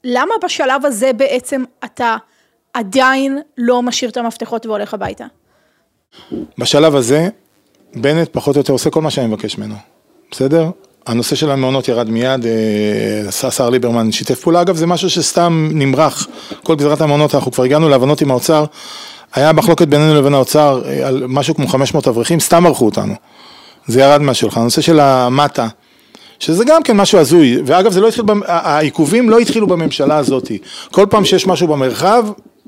למה 0.03 0.33
בשלב 0.43 0.85
הזה 0.85 1.13
בעצם 1.13 1.63
אתה 1.85 2.15
עדיין 2.73 3.39
לא 3.57 3.81
משאיר 3.81 4.11
את 4.11 4.17
המפתחות 4.17 4.65
והולך 4.65 4.93
הביתה? 4.93 5.25
בשלב 6.57 6.95
הזה, 6.95 7.29
בנט 7.95 8.29
פחות 8.31 8.55
או 8.55 8.59
יותר 8.59 8.73
עושה 8.73 8.89
כל 8.89 9.01
מה 9.01 9.11
שאני 9.11 9.27
מבקש 9.27 9.57
ממנו, 9.57 9.75
בסדר? 10.31 10.69
הנושא 11.05 11.35
של 11.35 11.51
המעונות 11.51 11.87
ירד 11.87 12.09
מיד, 12.09 12.45
השר 13.27 13.69
ליברמן 13.69 14.11
שיתף 14.11 14.39
פעולה, 14.39 14.61
אגב 14.61 14.75
זה 14.75 14.87
משהו 14.87 15.09
שסתם 15.09 15.69
נמרח, 15.73 16.27
כל 16.63 16.75
גזירת 16.75 17.01
המעונות, 17.01 17.35
אנחנו 17.35 17.51
כבר 17.51 17.63
הגענו 17.63 17.89
להבנות 17.89 18.21
עם 18.21 18.31
האוצר, 18.31 18.65
היה 19.33 19.51
מחלוקת 19.53 19.87
בינינו 19.87 20.15
לבין 20.15 20.33
האוצר 20.33 20.81
על 21.05 21.23
משהו 21.27 21.55
כמו 21.55 21.67
500 21.67 22.07
אברכים, 22.07 22.39
סתם 22.39 22.65
ערכו 22.65 22.85
אותנו, 22.85 23.13
זה 23.87 24.01
ירד 24.01 24.21
מהשולחן, 24.21 24.61
הנושא 24.61 24.81
של 24.81 24.99
המטה, 24.99 25.67
שזה 26.39 26.65
גם 26.65 26.83
כן 26.83 26.97
משהו 26.97 27.19
הזוי, 27.19 27.61
ואגב 27.65 27.91
זה 27.91 28.01
לא 28.01 28.07
התחיל, 28.07 28.23
העיכובים 28.45 29.29
לא 29.29 29.39
התחילו 29.39 29.67
בממשלה 29.67 30.17
הזאת, 30.17 30.51
כל 30.91 31.05
פעם 31.09 31.25
שיש 31.25 31.47
משהו 31.47 31.67
במרחב, 31.67 32.25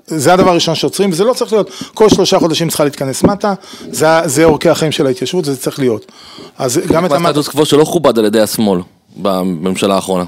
זה 0.07 0.33
הדבר 0.33 0.49
הראשון 0.49 0.75
שעוצרים, 0.75 1.09
וזה 1.11 1.23
לא 1.23 1.33
צריך 1.33 1.53
להיות, 1.53 1.71
כל 1.93 2.09
שלושה 2.09 2.39
חודשים 2.39 2.69
צריכה 2.69 2.83
להתכנס 2.83 3.23
מטה, 3.23 3.53
זה, 3.91 4.07
זה 4.25 4.43
אורכי 4.43 4.69
החיים 4.69 4.91
של 4.91 5.07
ההתיישבות, 5.07 5.45
זה 5.45 5.57
צריך 5.57 5.79
להיות. 5.79 6.11
אז 6.57 6.81
גם 6.87 7.05
את 7.05 7.11
המטה, 7.11 7.29
הסטטוס 7.29 7.47
קוו 7.47 7.65
שלא 7.65 7.83
כובד 7.83 8.19
על 8.19 8.25
ידי 8.25 8.41
השמאל 8.41 8.79
בממשלה 9.17 9.95
האחרונה. 9.95 10.25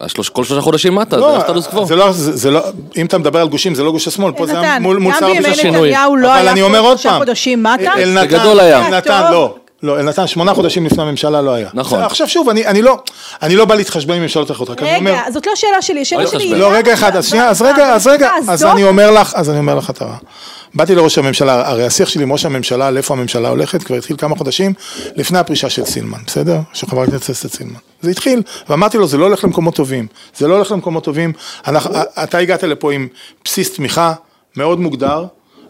השלוש- 0.00 0.28
כל 0.28 0.44
שלושה 0.44 0.60
חודשים 0.62 0.94
מטה, 0.94 1.18
זה 1.20 1.36
הסטטוס 1.36 1.66
קוו. 1.66 1.86
זה 1.86 1.96
לא, 1.96 2.12
זה, 2.12 2.36
זה 2.36 2.50
לא, 2.50 2.60
אם 2.96 3.06
אתה 3.06 3.18
מדבר 3.18 3.40
על 3.40 3.48
גושים, 3.48 3.74
זה 3.74 3.82
לא 3.82 3.90
גוש 3.92 4.08
השמאל, 4.08 4.32
פה 4.32 4.46
זה 4.46 4.52
היה 4.52 4.60
נתן, 4.74 4.82
מול, 4.82 4.96
מול 4.98 5.12
גם 5.12 5.18
שר 5.20 5.26
בימי 5.26 5.38
הביטחון. 5.38 5.60
שינוי. 5.62 5.90
נתניהו 5.90 6.16
לא 6.16 6.28
אבל 6.32 6.36
היה 6.42 6.50
אני 6.50 6.60
פה 6.60 6.66
אומר 6.66 6.80
עוד 6.80 6.98
שלושה 6.98 7.18
חודשים 7.18 7.62
מטה. 7.62 7.92
אלנתן, 7.98 8.26
בגדול 8.28 8.60
היה. 8.60 8.86
אלנתן 8.86 9.22
טוב. 9.22 9.32
לא, 9.32 9.54
לא, 9.82 10.00
אלנתן 10.00 10.26
שמונה 10.26 10.54
חודשים 10.54 10.86
לפני 10.86 11.02
הממשלה 11.02 11.40
לא 11.42 11.50
היה. 11.54 11.68
נכון. 11.74 12.02
עכשיו 12.02 12.28
שוב, 12.28 12.48
אני, 12.48 12.66
אני 12.66 12.82
לא, 12.82 12.98
אני 13.42 13.56
לא 13.56 13.64
בא 13.64 13.74
להתחשבן 13.74 14.14
עם 14.14 14.22
ממשלות 14.22 14.50
אחרות, 14.50 14.70
רק 14.70 14.82
אני 14.82 14.96
אומר, 14.96 15.10
רגע, 15.10 15.22
זאת 15.32 15.46
לא 15.46 15.52
שאלה 15.54 15.82
שלי, 15.82 16.00
השאלה 16.02 16.22
לא 16.22 16.30
שלי. 16.30 16.54
לא, 16.58 16.72
רגע 16.72 16.94
אחד, 16.94 17.16
אז 17.16 17.26
שנייה, 17.28 17.48
אז 17.48 17.62
רגע, 17.62 17.94
אז 17.94 18.06
רגע, 18.06 18.30
אז 18.48 18.64
אני 18.64 18.84
אומר 18.84 19.10
לך, 19.10 19.32
אז 19.34 19.50
אני 19.50 19.58
אומר 19.58 19.74
לך 19.74 19.90
אתה 19.90 20.04
רע. 20.04 20.16
באתי 20.74 20.94
לראש 20.94 21.18
הממשלה, 21.18 21.68
הרי 21.68 21.86
השיח 21.86 22.08
שלי 22.08 22.22
עם 22.22 22.32
ראש 22.32 22.44
הממשלה, 22.44 22.86
על 22.86 22.96
איפה 22.96 23.14
הממשלה 23.14 23.48
הולכת, 23.48 23.82
כבר 23.82 23.96
התחיל 23.96 24.16
כמה 24.16 24.36
חודשים 24.36 24.72
לפני 25.16 25.38
הפרישה 25.38 25.70
של 25.70 25.84
סילמן, 25.84 26.18
בסדר? 26.26 26.60
של 26.72 26.86
חברת 26.86 27.08
הכנסת 27.08 27.52
סילמן. 27.56 27.78
זה 28.02 28.10
התחיל, 28.10 28.42
ואמרתי 28.68 28.98
לו, 28.98 29.06
זה 29.06 29.18
לא 29.18 29.24
הולך 29.24 29.44
למקומות 29.44 29.74
טובים, 29.74 30.06
זה 30.36 30.48
לא 30.48 30.54
הולך 30.54 30.72
למקומות 30.72 31.04
טובים, 31.04 31.32
אנחנו, 31.66 31.94
אתה 32.22 32.38
הגעת 32.38 32.62
לפה 32.62 32.92
עם 32.92 33.08
בסיס 33.44 33.74
תמיכה 33.74 34.12
מאוד 34.56 34.80
מוגדר, 34.80 35.26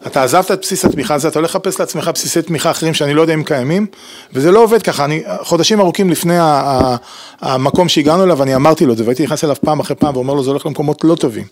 אתה 0.07 0.23
עזבת 0.23 0.51
את 0.51 0.61
בסיס 0.61 0.85
התמיכה 0.85 1.13
הזה, 1.13 1.27
אתה 1.27 1.39
הולך 1.39 1.55
לחפש 1.55 1.79
לעצמך 1.79 2.11
בסיסי 2.13 2.41
תמיכה 2.41 2.71
אחרים 2.71 2.93
שאני 2.93 3.13
לא 3.13 3.21
יודע 3.21 3.33
אם 3.33 3.43
קיימים, 3.43 3.85
וזה 4.33 4.51
לא 4.51 4.63
עובד 4.63 4.81
ככה, 4.81 5.05
אני, 5.05 5.23
חודשים 5.41 5.79
ארוכים 5.79 6.09
לפני 6.09 6.37
ה, 6.37 6.43
ה, 6.43 6.95
המקום 7.41 7.89
שהגענו 7.89 8.23
אליו, 8.23 8.43
אני 8.43 8.55
אמרתי 8.55 8.85
לו 8.85 8.93
את 8.93 8.97
זה, 8.97 9.03
והייתי 9.03 9.23
נכנס 9.23 9.43
אליו 9.43 9.55
פעם 9.61 9.79
אחרי 9.79 9.95
פעם 9.95 10.15
ואומר 10.15 10.33
לו, 10.33 10.43
זה 10.43 10.49
הולך 10.49 10.65
למקומות 10.65 11.03
לא 11.03 11.15
טובים. 11.15 11.45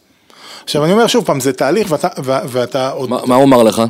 עכשיו 0.63 0.83
אני 0.85 0.93
אומר 0.93 1.07
שוב 1.07 1.25
פעם, 1.25 1.39
זה 1.39 1.53
תהליך 1.53 1.87
ואתה, 1.91 2.07
ואתה 2.23 2.89
עוד, 2.89 3.09
מה 3.09 3.19
מה 3.25 3.35
הוא 3.35 3.43
אמר 3.43 3.63
לך? 3.63 3.81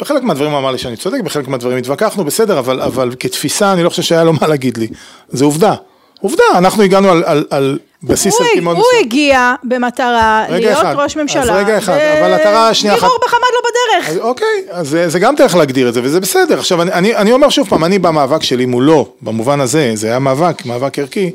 בחלק 0.00 0.22
מהדברים 0.22 0.50
הוא 0.50 0.58
אמר 0.58 0.72
לי 0.72 0.78
שאני 0.78 0.96
צודק, 0.96 1.20
בחלק 1.20 1.48
מהדברים 1.48 1.78
התווכחנו, 1.78 2.24
בסדר, 2.24 2.58
אבל, 2.58 2.82
אבל 2.82 3.14
כתפיסה 3.20 3.72
אני 3.72 3.82
לא 3.82 3.88
חושב 3.90 4.02
שהיה 4.02 4.24
לו 4.24 4.32
מה 4.32 4.46
להגיד 4.46 4.76
לי, 4.76 4.88
זה 5.28 5.44
עובדה, 5.44 5.74
עובדה, 6.20 6.42
אנחנו 6.54 6.82
הגענו 6.82 7.10
על, 7.10 7.22
על, 7.26 7.44
על 7.50 7.78
בסיס 8.02 8.34
הוא- 8.34 8.46
ערכי 8.46 8.60
מאוד 8.60 8.76
הוא 8.76 8.84
מסוים. 8.88 9.06
הגיע 9.06 9.54
במטרה 9.64 10.44
להיות 10.48 10.72
אחד, 10.78 10.94
ראש 10.98 11.16
אז 11.16 11.22
ממשלה. 11.22 11.56
רגע 11.56 11.78
אחד, 11.78 11.92
ו- 12.00 12.20
אבל 12.20 12.34
אתה 12.36 12.74
שנייה 12.74 12.94
ניר 12.94 13.02
אחת. 13.04 13.10
אורבך 13.10 13.34
עמד 13.34 13.42
לו 13.54 13.60
בדרך. 13.70 14.10
אז 14.10 14.18
אוקיי, 14.28 14.46
אז 14.70 14.88
זה, 14.88 15.08
זה 15.08 15.18
גם 15.18 15.34
דרך 15.34 15.54
להגדיר 15.54 15.88
את 15.88 15.94
זה, 15.94 16.00
וזה 16.04 16.20
בסדר. 16.20 16.58
עכשיו, 16.58 16.82
אני, 16.82 16.92
אני, 16.92 17.16
אני 17.16 17.32
אומר 17.32 17.48
שוב 17.48 17.68
פעם, 17.68 17.84
אני 17.84 17.98
במאבק 17.98 18.42
שלי 18.42 18.66
מולו, 18.66 19.08
במובן 19.22 19.60
הזה, 19.60 19.90
זה 19.94 20.06
היה 20.06 20.18
מאבק, 20.18 20.66
מאבק 20.66 20.98
ערכי. 20.98 21.30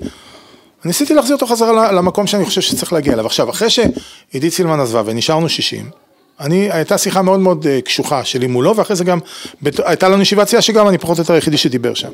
ניסיתי 0.85 1.13
להחזיר 1.13 1.35
אותו 1.35 1.47
חזרה 1.47 1.91
למקום 1.91 2.27
שאני 2.27 2.45
חושב 2.45 2.61
שצריך 2.61 2.93
להגיע 2.93 3.13
אליו. 3.13 3.25
עכשיו, 3.25 3.49
אחרי 3.49 3.67
שעידית 3.69 4.53
סילמן 4.53 4.79
עזבה 4.79 5.01
ונשארנו 5.05 5.49
60, 5.49 5.89
אני, 6.39 6.71
הייתה 6.71 6.97
שיחה 6.97 7.21
מאוד 7.21 7.39
מאוד 7.39 7.67
אה, 7.67 7.81
קשוחה 7.81 8.23
שלי 8.25 8.47
מולו, 8.47 8.75
ואחרי 8.75 8.95
זה 8.95 9.03
גם, 9.03 9.19
בת- 9.61 9.79
הייתה 9.85 10.09
לנו 10.09 10.21
ישיבת 10.21 10.47
סיעה 10.49 10.61
שגם 10.61 10.87
אני 10.87 10.97
פחות 10.97 11.17
או 11.17 11.21
יותר 11.23 11.33
היחידי 11.33 11.57
שדיבר 11.57 11.93
שם. 11.93 12.09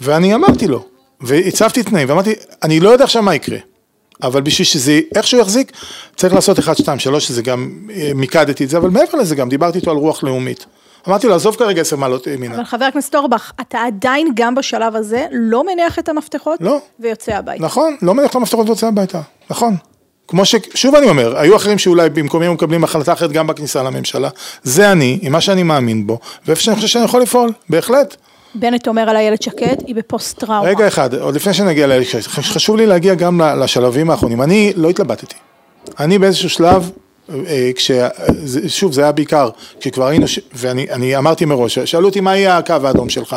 ואני 0.00 0.34
אמרתי 0.34 0.66
לו, 0.66 0.84
והצבתי 1.20 1.82
תנאים, 1.82 2.08
ואמרתי, 2.10 2.32
אני 2.62 2.80
לא 2.80 2.90
יודע 2.90 3.04
עכשיו 3.04 3.22
מה 3.22 3.34
יקרה, 3.34 3.58
אבל 4.22 4.40
בשביל 4.40 4.66
שזה 4.66 5.00
איכשהו 5.14 5.38
יחזיק, 5.40 5.72
צריך 6.16 6.34
לעשות 6.34 6.58
1, 6.58 6.76
2, 6.76 6.98
3, 6.98 7.26
שזה 7.26 7.42
גם, 7.42 7.70
אה, 7.94 8.10
מיקדתי 8.14 8.64
את 8.64 8.68
זה, 8.70 8.76
אבל 8.76 8.90
מעבר 8.90 9.18
לזה 9.18 9.34
גם, 9.34 9.48
דיברתי 9.48 9.78
איתו 9.78 9.90
על 9.90 9.96
רוח 9.96 10.22
לאומית. 10.24 10.66
אמרתי 11.08 11.26
לו, 11.26 11.34
עזוב 11.34 11.56
כרגע 11.56 11.80
עשר 11.80 11.96
מעלות 11.96 12.26
ימינה. 12.26 12.54
אבל 12.54 12.64
חבר 12.64 12.84
הכנסת 12.84 13.14
אורבך, 13.14 13.52
אתה 13.60 13.78
עדיין 13.86 14.28
גם 14.34 14.54
בשלב 14.54 14.96
הזה 14.96 15.26
לא 15.32 15.64
מניח 15.66 15.98
את 15.98 16.08
המפתחות? 16.08 16.60
לא. 16.60 16.80
ויוצא 17.00 17.32
הביתה. 17.32 17.64
נכון, 17.64 17.96
לא 18.02 18.14
מניח 18.14 18.30
את 18.30 18.36
המפתחות 18.36 18.66
ויוצא 18.66 18.86
הביתה, 18.86 19.20
נכון. 19.50 19.76
כמו 20.28 20.44
ש... 20.44 20.54
שוב 20.74 20.94
אני 20.94 21.08
אומר, 21.08 21.38
היו 21.38 21.56
אחרים 21.56 21.78
שאולי 21.78 22.10
במקומי 22.10 22.44
היו 22.46 22.54
מקבלים 22.54 22.84
החלטה 22.84 23.12
אחרת 23.12 23.32
גם 23.32 23.46
בכניסה 23.46 23.82
לממשלה. 23.82 24.28
זה 24.62 24.92
אני, 24.92 25.18
עם 25.22 25.32
מה 25.32 25.40
שאני 25.40 25.62
מאמין 25.62 26.06
בו, 26.06 26.18
ואיפה 26.46 26.62
שאני 26.62 26.76
חושב 26.76 26.88
שאני 26.88 27.04
יכול 27.04 27.22
לפעול, 27.22 27.52
בהחלט. 27.70 28.16
בנט 28.54 28.88
אומר 28.88 29.10
על 29.10 29.16
איילת 29.16 29.42
שקד, 29.42 29.76
היא 29.86 29.94
בפוסט 29.94 30.38
טראומה. 30.38 30.68
רגע 30.68 30.88
אחד, 30.88 31.14
עוד 31.14 31.34
לפני 31.34 31.54
שנגיע 31.54 31.86
ל... 31.86 32.04
חשוב 32.28 32.76
לי 32.76 32.86
להגיע 32.86 33.14
גם 33.14 33.40
לשלבים 33.40 34.10
האחרונים. 34.10 34.42
אני 34.42 34.72
לא 34.76 34.90
התלבטתי. 34.90 35.36
אני 36.00 36.18
באיזשהו 36.18 36.50
שלב, 36.50 36.90
כש... 37.74 37.90
זה- 38.44 38.68
שוב, 38.68 38.92
זה 38.92 39.02
היה 39.02 39.12
בעיקר, 39.12 39.48
כשכבר 39.80 40.06
היינו, 40.06 40.28
ש... 40.28 40.40
ואני 40.54 40.86
אני 40.90 41.16
אמרתי 41.16 41.44
מראש, 41.44 41.78
שאלו 41.78 42.08
אותי 42.08 42.20
מה 42.20 42.36
יהיה 42.36 42.58
הקו 42.58 42.74
האדום 42.84 43.08
שלך. 43.08 43.36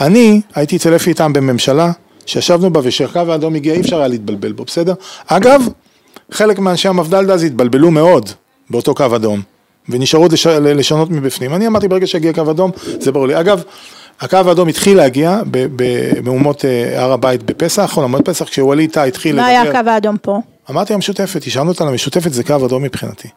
אני 0.00 0.40
הייתי 0.54 0.76
אצל 0.76 0.96
אפי 0.96 1.10
איתם 1.10 1.32
בממשלה, 1.32 1.92
שישבנו 2.26 2.70
בה 2.72 2.80
ושהקו 2.84 3.18
האדום 3.18 3.54
הגיע, 3.54 3.74
אי 3.74 3.80
אפשר 3.80 3.98
היה 3.98 4.08
להתבלבל 4.08 4.52
בו, 4.52 4.64
בסדר? 4.64 4.94
אגב, 5.26 5.68
חלק 6.30 6.58
מאנשי 6.58 6.88
המפד"ל 6.88 7.26
דאז 7.26 7.42
התבלבלו 7.44 7.90
מאוד 7.90 8.30
באותו 8.70 8.94
קו 8.94 9.16
אדום, 9.16 9.40
ונשארו 9.88 10.26
לש... 10.32 10.46
לשנות 10.46 11.10
מבפנים. 11.10 11.54
אני 11.54 11.66
אמרתי, 11.66 11.88
ברגע 11.88 12.06
שיגיע 12.06 12.32
קו 12.32 12.50
אדום, 12.50 12.70
זה 13.00 13.12
ברור 13.12 13.26
לי. 13.26 13.40
אגב, 13.40 13.62
הקו 14.20 14.36
האדום 14.46 14.68
התחיל 14.68 14.96
להגיע 14.96 15.40
במהומות 15.50 16.64
אה, 16.64 17.02
הר 17.02 17.12
הבית 17.12 17.42
בפסח, 17.42 17.90
חול 17.92 18.04
המועד 18.04 18.22
פסח, 18.22 18.44
כשווליד 18.44 18.90
טאה 18.90 19.04
התחיל 19.04 19.36
מה 19.36 19.46
היה 19.46 19.62
הקו 19.62 19.90
האדום 19.90 20.16
פה? 20.22 20.40
אמרתי 20.70 20.94
המשותפת, 20.94 21.44
השארנו 21.46 21.70
אותה 21.70 21.84
למשותפת, 21.84 22.32
זה 22.32 22.44
קו 22.44 22.66
אדום 22.66 22.82
מבחינתי. 22.82 23.28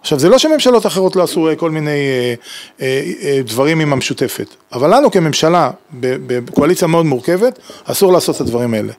עכשיו, 0.00 0.18
זה 0.18 0.28
לא 0.28 0.38
שממשלות 0.38 0.86
אחרות 0.86 1.16
לא 1.16 1.22
עשו 1.22 1.48
אה, 1.48 1.56
כל 1.56 1.70
מיני 1.70 1.90
אה, 1.90 2.34
אה, 2.80 3.02
אה, 3.22 3.40
דברים 3.46 3.80
עם 3.80 3.92
המשותפת, 3.92 4.46
אבל 4.72 4.96
לנו 4.96 5.10
כממשלה, 5.10 5.70
בקואליציה 6.00 6.88
מאוד 6.88 7.06
מורכבת, 7.06 7.58
אסור 7.84 8.12
לעשות 8.12 8.36
את 8.36 8.40
הדברים 8.40 8.74
האלה. 8.74 8.92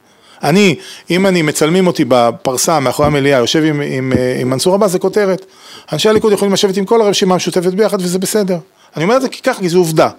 אני, 0.43 0.75
אם 1.09 1.27
אני, 1.27 1.41
מצלמים 1.41 1.87
אותי 1.87 2.05
בפרסה 2.07 2.79
מאחורי 2.79 3.07
המליאה, 3.07 3.37
יושב 3.39 3.63
עם, 3.63 3.81
עם, 3.81 4.13
אה, 4.17 4.37
עם 4.41 4.49
מנסור 4.49 4.73
עבאס, 4.73 4.91
זה 4.91 4.99
כותרת. 4.99 5.45
אנשי 5.93 6.09
הליכוד 6.09 6.33
יכולים 6.33 6.53
לשבת 6.53 6.77
עם 6.77 6.85
כל 6.85 7.01
הרשימה 7.01 7.33
המשותפת 7.33 7.73
ביחד 7.73 8.01
וזה 8.01 8.19
בסדר. 8.19 8.57
אני 8.95 9.03
אומר 9.03 9.17
את 9.17 9.21
זה 9.21 9.29
כי 9.29 9.41
ככה, 9.41 9.59
כי 9.59 9.69
זו 9.69 9.77
עובדה. 9.77 10.09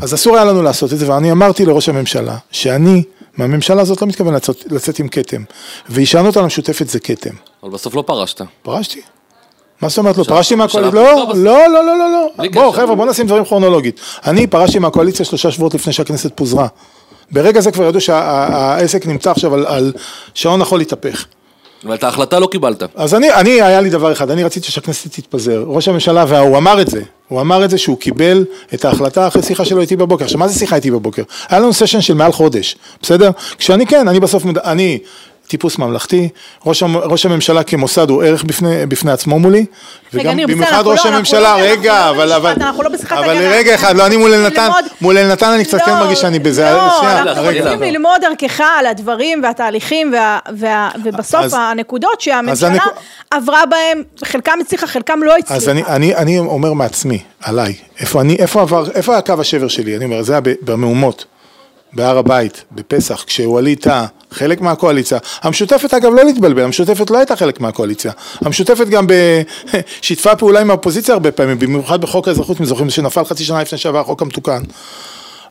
אז 0.00 0.14
אסור 0.14 0.36
היה 0.36 0.44
לנו 0.44 0.62
לעשות 0.62 0.92
את 0.92 0.98
זה, 0.98 1.12
ואני 1.12 1.32
אמרתי 1.32 1.64
לראש 1.64 1.88
הממשלה, 1.88 2.36
שאני, 2.50 3.02
מהממשלה 3.36 3.82
הזאת 3.82 4.02
לא 4.02 4.08
מתכוון 4.08 4.34
לצאת, 4.34 4.72
לצאת 4.72 4.98
עם 4.98 5.08
כתם, 5.08 5.42
והישענות 5.88 6.36
על 6.36 6.42
המשותפת 6.42 6.88
זה 6.88 7.00
כתם. 7.00 7.30
אבל 7.62 7.70
בסוף 7.70 7.94
לא 7.94 8.02
פרשת. 8.06 8.40
פרשתי. 8.62 9.00
מה 9.80 9.88
זאת 9.88 9.98
אומרת 9.98 10.18
לא? 10.18 10.24
פרשתי 10.24 10.54
מהקואליציה? 10.54 11.02
לא, 11.02 11.24
בסוף. 11.24 11.36
לא, 11.36 11.58
לא, 11.68 11.84
לא, 11.86 11.98
לא, 11.98 12.10
לא. 12.12 12.28
בלי 12.36 12.48
בואו. 12.48 12.72
חבר'ה, 12.72 12.94
בואו 12.94 13.10
נשים 13.10 13.26
דברים 13.26 13.44
כרונולוגית. 13.44 14.00
אני 14.26 14.46
פרשתי 14.46 14.78
מהקואליציה 14.78 15.24
שלושה 15.26 15.50
שבועות 15.50 15.74
לפני 15.74 15.92
שהכנסת 15.92 16.30
פוזרה. 16.34 16.66
ברגע 17.30 17.60
זה 17.60 17.72
כבר 17.72 17.84
ידעו 17.88 18.00
שהעסק 18.00 19.06
נמצא 19.06 19.30
עכשיו 19.30 19.54
על- 19.54 19.92
שעון 20.34 20.62
החול 20.62 20.78
להתהפך. 20.78 21.24
אבל 21.84 21.94
את 21.94 22.04
ההחלטה 22.04 22.38
לא 22.38 22.46
קיבלת. 22.46 22.82
אז 22.94 23.14
אני, 23.14 23.32
אני, 23.32 23.62
היה 23.62 23.80
לי 23.80 23.90
דבר 23.90 24.12
אחד, 24.12 24.30
אני 24.30 24.44
רציתי 24.44 24.72
שהכנסת 24.72 25.12
תתפזר. 25.12 25.64
ראש 25.66 25.88
הממשלה, 25.88 26.24
והוא 26.28 26.56
אמר 26.56 26.80
את 26.80 26.88
זה, 26.88 27.02
הוא 27.28 27.40
אמר 27.40 27.64
את 27.64 27.70
זה 27.70 27.78
שהוא 27.78 27.98
קיבל 27.98 28.44
את 28.74 28.84
ההחלטה 28.84 29.28
אחרי 29.28 29.42
שיחה 29.42 29.64
שלו 29.64 29.80
איתי 29.80 29.96
בבוקר. 29.96 30.24
עכשיו, 30.24 30.40
מה 30.40 30.48
זה 30.48 30.58
שיחה 30.58 30.76
איתי 30.76 30.90
בבוקר? 30.90 31.22
היה 31.48 31.60
לנו 31.60 31.72
סשן 31.72 32.00
של 32.00 32.14
מעל 32.14 32.32
חודש, 32.32 32.76
בסדר? 33.02 33.30
כשאני 33.58 33.86
כן, 33.86 34.08
אני 34.08 34.20
בסוף, 34.20 34.44
אני 34.64 34.98
טיפוס 35.48 35.78
ממלכתי, 35.78 36.28
ראש, 36.66 36.82
ראש 37.04 37.26
הממשלה 37.26 37.62
כמוסד 37.62 38.10
הוא 38.10 38.22
ערך 38.22 38.44
בפני, 38.44 38.86
בפני 38.86 39.12
עצמו 39.12 39.38
מולי, 39.38 39.64
וגם 40.14 40.36
בסדר, 40.36 40.46
במיוחד 40.46 40.82
ראש 40.86 41.06
לא- 41.06 41.10
הממשלה, 41.10 41.40
לא- 41.40 41.46
אנחנו 41.48 41.64
רגע, 41.64 41.92
לא 42.06 42.10
אבל, 42.10 42.32
אבל, 42.32 42.50
אנחנו 42.56 42.82
לא 42.82 42.88
בשיחת 42.88 43.12
אבל 43.12 43.30
הגנה. 43.30 43.48
רגע 43.50 43.74
אחד, 43.74 43.96
לא, 43.96 44.06
אני 44.06 44.16
מול 44.16 44.34
אלנתן, 44.34 44.68
מול 45.00 45.18
אלנתן 45.18 45.46
אני 45.50 45.64
קצת 45.64 45.78
כן 45.86 45.90
לא, 45.92 46.00
מרגיש 46.00 46.20
שאני 46.20 46.38
בזה, 46.38 46.70
לא, 46.70 46.90
שנייה, 46.98 47.22
אנחנו 47.22 47.42
רגע. 47.48 47.64
רוצים 47.64 47.82
ללמוד 47.82 48.20
דרכך 48.20 48.60
על 48.78 48.86
הדברים 48.86 49.40
והתהליכים, 49.42 50.12
וה- 50.14 50.38
וה- 50.58 50.90
ובסוף 51.04 51.40
אז- 51.44 51.56
הנקודות 51.58 52.20
שהממשלה 52.20 52.68
הנק- 52.68 52.82
עברה 53.30 53.66
בהם, 53.66 54.02
חלקם 54.24 54.58
הצליחה, 54.60 54.86
חלקם 54.86 55.22
לא 55.22 55.32
הצליחה. 55.36 55.54
אז 55.54 55.68
אני, 55.68 55.84
אני, 55.84 56.14
אני 56.16 56.38
אומר 56.38 56.72
מעצמי, 56.72 57.18
עליי, 57.42 57.74
איפה 58.00 58.20
אני, 58.20 58.36
איפה 58.38 58.60
עבר, 58.60 58.90
איפה 58.94 59.12
היה 59.12 59.20
קו 59.22 59.34
השבר 59.40 59.68
שלי? 59.68 59.96
אני 59.96 60.04
אומר, 60.04 60.22
זה 60.22 60.32
היה 60.32 60.40
במהומות, 60.62 61.24
בהר 61.92 62.18
הבית, 62.18 62.64
בפסח, 62.72 63.24
כשווליד 63.26 63.78
טאה, 63.78 64.06
חלק 64.32 64.60
מהקואליציה, 64.60 65.18
המשותפת 65.42 65.94
אגב 65.94 66.14
לא 66.14 66.24
להתבלבל, 66.24 66.62
המשותפת 66.62 67.10
לא 67.10 67.18
הייתה 67.18 67.36
חלק 67.36 67.60
מהקואליציה, 67.60 68.12
המשותפת 68.40 68.88
גם 68.88 69.06
ב... 69.06 69.12
שיתפה 70.02 70.36
פעולה 70.36 70.60
עם 70.60 70.70
האופוזיציה 70.70 71.14
הרבה 71.14 71.32
פעמים, 71.32 71.58
במיוחד 71.58 72.00
בחוק 72.00 72.28
האזרחות, 72.28 72.60
אם 72.60 72.64
זוכרים, 72.64 72.90
שנפל 72.90 73.24
חצי 73.24 73.44
שנה 73.44 73.62
לפני 73.62 73.78
שעבר 73.78 74.00
החוק 74.00 74.22
המתוקן. 74.22 74.62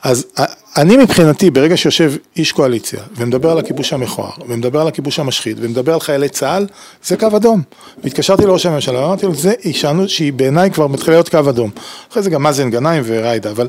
אז 0.03 0.25
א- 0.39 0.43
אני 0.77 0.97
מבחינתי, 0.97 1.51
ברגע 1.51 1.77
שיושב 1.77 2.13
איש 2.37 2.51
קואליציה 2.51 2.99
ומדבר 3.15 3.51
על 3.51 3.59
הכיבוש 3.59 3.93
המכוער, 3.93 4.31
ומדבר 4.47 4.81
על 4.81 4.87
הכיבוש 4.87 5.19
המשחית, 5.19 5.57
ומדבר 5.59 5.93
על 5.93 5.99
חיילי 5.99 6.29
צה"ל, 6.29 6.67
זה 7.05 7.17
קו 7.17 7.27
אדום. 7.35 7.61
והתקשרתי 8.03 8.45
לראש 8.45 8.65
הממשלה, 8.65 8.99
ואמרתי 8.99 9.25
לו, 9.25 9.35
זה 9.35 9.53
הישענות 9.63 10.09
שהיא 10.09 10.33
בעיניי 10.33 10.71
כבר 10.71 10.87
מתחילה 10.87 11.15
להיות 11.15 11.29
קו 11.29 11.49
אדום. 11.49 11.69
אחרי 12.11 12.23
זה 12.23 12.29
גם 12.29 12.43
מאזן 12.43 12.69
גנאים 12.69 13.03
וריידה, 13.05 13.51
אבל 13.51 13.67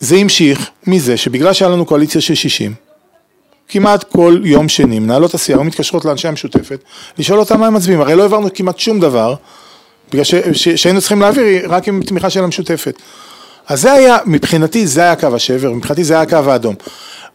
זה 0.00 0.16
המשיך 0.16 0.70
מזה 0.86 1.16
שבגלל 1.16 1.52
שהיה 1.52 1.70
לנו 1.70 1.84
קואליציה 1.84 2.20
של 2.20 2.34
60, 2.34 2.74
כמעט 3.70 4.04
כל 4.04 4.40
יום 4.44 4.68
שני 4.68 4.98
מנהלות 4.98 5.34
הסיעה 5.34 5.58
היו 5.58 5.64
מתקשרות 5.64 6.04
לאנשי 6.04 6.28
המשותפת, 6.28 6.84
לשאול 7.18 7.38
אותם 7.38 7.60
מה 7.60 7.66
הם 7.66 7.74
מצביעים, 7.74 8.00
הרי 8.00 8.16
לא 8.16 8.22
העברנו 8.22 8.48
כמעט 8.54 8.78
שום 8.78 9.00
דבר, 9.00 9.34
בגלל 10.10 10.24
ש, 10.24 10.34
ש, 10.52 10.68
שהיינו 10.68 11.00
צריכים 11.00 11.20
להעביר 11.20 11.74
רק 11.74 11.88
עם 11.88 12.02
תמיכה 12.02 12.30
של 12.30 12.44
המשותפת. 12.44 12.98
אז 13.68 13.80
זה 13.80 13.92
היה, 13.92 14.16
מבחינתי 14.26 14.86
זה 14.86 15.00
היה 15.00 15.16
קו 15.16 15.34
השבר, 15.34 15.72
מבחינתי 15.72 16.04
זה 16.04 16.14
היה 16.14 16.22
הקו 16.22 16.36
האדום. 16.36 16.74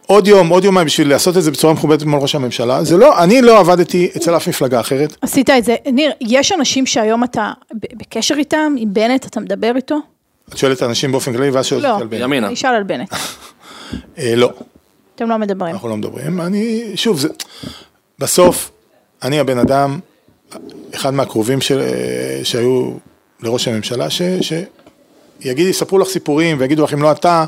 עוד 0.06 0.28
יום, 0.28 0.48
עוד 0.48 0.64
יומיים 0.64 0.86
בשביל 0.86 1.08
לעשות 1.08 1.36
את 1.36 1.42
זה 1.42 1.50
בצורה 1.50 1.72
מכובדת 1.72 2.02
מול 2.02 2.20
ראש 2.20 2.34
הממשלה, 2.34 2.84
זה 2.84 2.96
לא, 2.96 3.22
אני 3.22 3.42
לא 3.42 3.58
עבדתי 3.58 4.10
אצל 4.16 4.36
אף 4.36 4.48
מפלגה 4.48 4.80
אחרת. 4.80 5.16
עשית 5.20 5.50
את 5.50 5.64
זה. 5.64 5.76
ניר, 5.92 6.12
יש 6.20 6.52
אנשים 6.52 6.86
שהיום 6.86 7.24
אתה 7.24 7.52
בקשר 7.72 8.34
איתם, 8.38 8.74
עם 8.78 8.94
בנט, 8.94 9.26
אתה 9.26 9.40
מדבר 9.40 9.72
איתו? 9.76 9.96
את 10.48 10.58
שואלת 10.58 10.82
אנשים 10.82 11.12
באופן 11.12 11.32
כללי 11.32 11.50
ואז 11.50 11.66
שואלת 11.66 11.84
לא. 11.84 11.98
על 11.98 12.06
בנט. 12.06 12.20
ימינה. 12.22 12.46
אני 12.46 12.54
אשאל 12.54 12.74
על 12.74 12.82
בנט. 12.82 13.08
אה, 14.18 14.34
לא, 14.36 14.52
אתם 15.16 15.28
לא 15.28 15.38
מדברים. 15.38 15.74
אנחנו 15.74 15.88
לא 15.88 15.96
מדברים. 15.96 16.40
אני, 16.40 16.92
שוב, 16.94 17.18
זה, 17.18 17.28
בסוף, 18.18 18.70
אני 19.22 19.38
הבן 19.38 19.58
אדם, 19.58 19.98
אחד 20.94 21.14
מהקרובים 21.14 21.60
של, 21.60 21.80
אה, 21.80 22.40
שהיו 22.44 22.90
לראש 23.42 23.68
הממשלה, 23.68 24.10
ש... 24.10 24.22
ש 24.40 24.52
יגיד, 25.40 25.66
יספרו 25.66 25.98
לך 25.98 26.08
סיפורים 26.08 26.56
ויגידו 26.60 26.84
לך 26.84 26.94
אם 26.94 27.02
לא 27.02 27.12
אתה, 27.12 27.44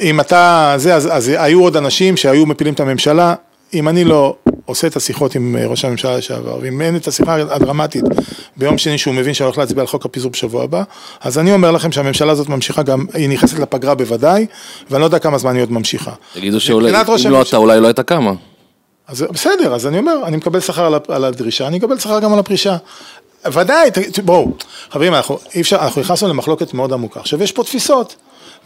אם 0.00 0.20
אתה 0.20 0.74
זה, 0.76 0.94
אז, 0.94 1.08
אז 1.12 1.28
היו 1.28 1.62
עוד 1.62 1.76
אנשים 1.76 2.16
שהיו 2.16 2.46
מפילים 2.46 2.74
את 2.74 2.80
הממשלה, 2.80 3.34
אם 3.74 3.88
אני 3.88 4.04
לא 4.04 4.36
עושה 4.66 4.86
את 4.86 4.96
השיחות 4.96 5.34
עם 5.34 5.56
אה, 5.56 5.66
ראש 5.66 5.84
הממשלה 5.84 6.16
לשעבר, 6.16 6.58
ואם 6.60 6.80
אין 6.82 6.96
את 6.96 7.08
השיחה 7.08 7.34
הדרמטית 7.34 8.04
ביום 8.56 8.78
שני 8.78 8.98
שהוא 8.98 9.14
מבין 9.14 9.34
שאני 9.34 9.44
הולך 9.46 9.58
להצביע 9.58 9.80
על 9.80 9.86
חוק 9.86 10.04
הפיזור 10.04 10.30
בשבוע 10.30 10.64
הבא, 10.64 10.82
אז 11.20 11.38
אני 11.38 11.52
אומר 11.52 11.70
לכם 11.70 11.92
שהממשלה 11.92 12.32
הזאת 12.32 12.48
ממשיכה 12.48 12.82
גם, 12.82 13.06
היא 13.14 13.28
נכנסת 13.28 13.58
לפגרה 13.58 13.94
בוודאי, 13.94 14.46
ואני 14.90 15.00
לא 15.00 15.06
יודע 15.06 15.18
כמה 15.18 15.38
זמן 15.38 15.54
היא 15.54 15.62
עוד 15.62 15.72
ממשיכה. 15.72 16.12
תגידו 16.34 16.60
שאולי, 16.60 16.88
אם 16.88 16.94
לא 16.94 16.98
הממשלה- 17.12 17.42
אתה, 17.42 17.56
אולי 17.56 17.80
לא 17.80 17.86
הייתה 17.86 18.02
קמה. 18.02 18.32
אז 19.08 19.24
בסדר, 19.32 19.74
אז 19.74 19.86
אני 19.86 19.98
אומר, 19.98 20.16
אני 20.24 20.36
מקבל 20.36 20.60
שכר 20.60 20.86
על 20.86 20.94
על 21.08 21.24
הדרישה, 21.24 21.66
אני 21.66 21.78
אקבל 21.78 21.98
שכר 21.98 22.20
גם 22.20 22.32
על 22.32 22.38
הפרישה. 22.38 22.76
ודאי, 23.52 23.90
בואו, 24.24 24.52
חברים, 24.90 25.14
אנחנו, 25.14 25.38
אפשר, 25.60 25.76
אנחנו 25.76 26.00
נכנסנו 26.00 26.28
למחלוקת 26.28 26.74
מאוד 26.74 26.92
עמוקה. 26.92 27.20
עכשיו, 27.20 27.42
יש 27.42 27.52
פה 27.52 27.62
תפיסות, 27.64 28.16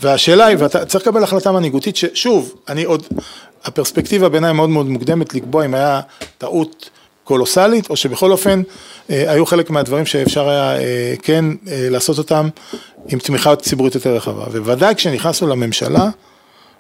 והשאלה 0.03 0.47
היא, 0.47 0.57
ואתה 0.61 0.85
צריך 0.85 1.05
לקבל 1.07 1.23
החלטה 1.23 1.53
מנהיגותית, 1.53 1.97
ששוב, 1.97 2.55
אני 2.69 2.85
עוד, 2.85 3.07
הפרספקטיבה 3.65 4.29
בעיניי 4.29 4.53
מאוד 4.53 4.71
מאוד 4.71 4.89
מוקדמת 4.89 5.35
לקבוע 5.35 5.65
אם 5.65 5.75
היה 5.75 6.01
טעות 6.39 6.91
קולוסלית, 7.25 7.91
או 7.91 7.97
שבכל 7.97 8.33
אופן, 8.33 8.63
אה, 9.11 9.33
היו 9.33 9.47
חלק 9.47 9.71
מהדברים 9.71 10.07
שאפשר 10.07 10.49
היה 10.49 10.81
אה, 10.81 11.15
כן 11.23 11.45
אה, 11.69 11.87
לעשות 11.91 12.19
אותם 12.19 12.49
עם 13.09 13.19
תמיכה 13.19 13.57
ציבורית 13.57 13.95
יותר 13.95 14.17
רחבה. 14.17 14.45
ובוודאי 14.53 14.95
כשנכנסנו 14.95 15.49
לממשלה, 15.49 16.09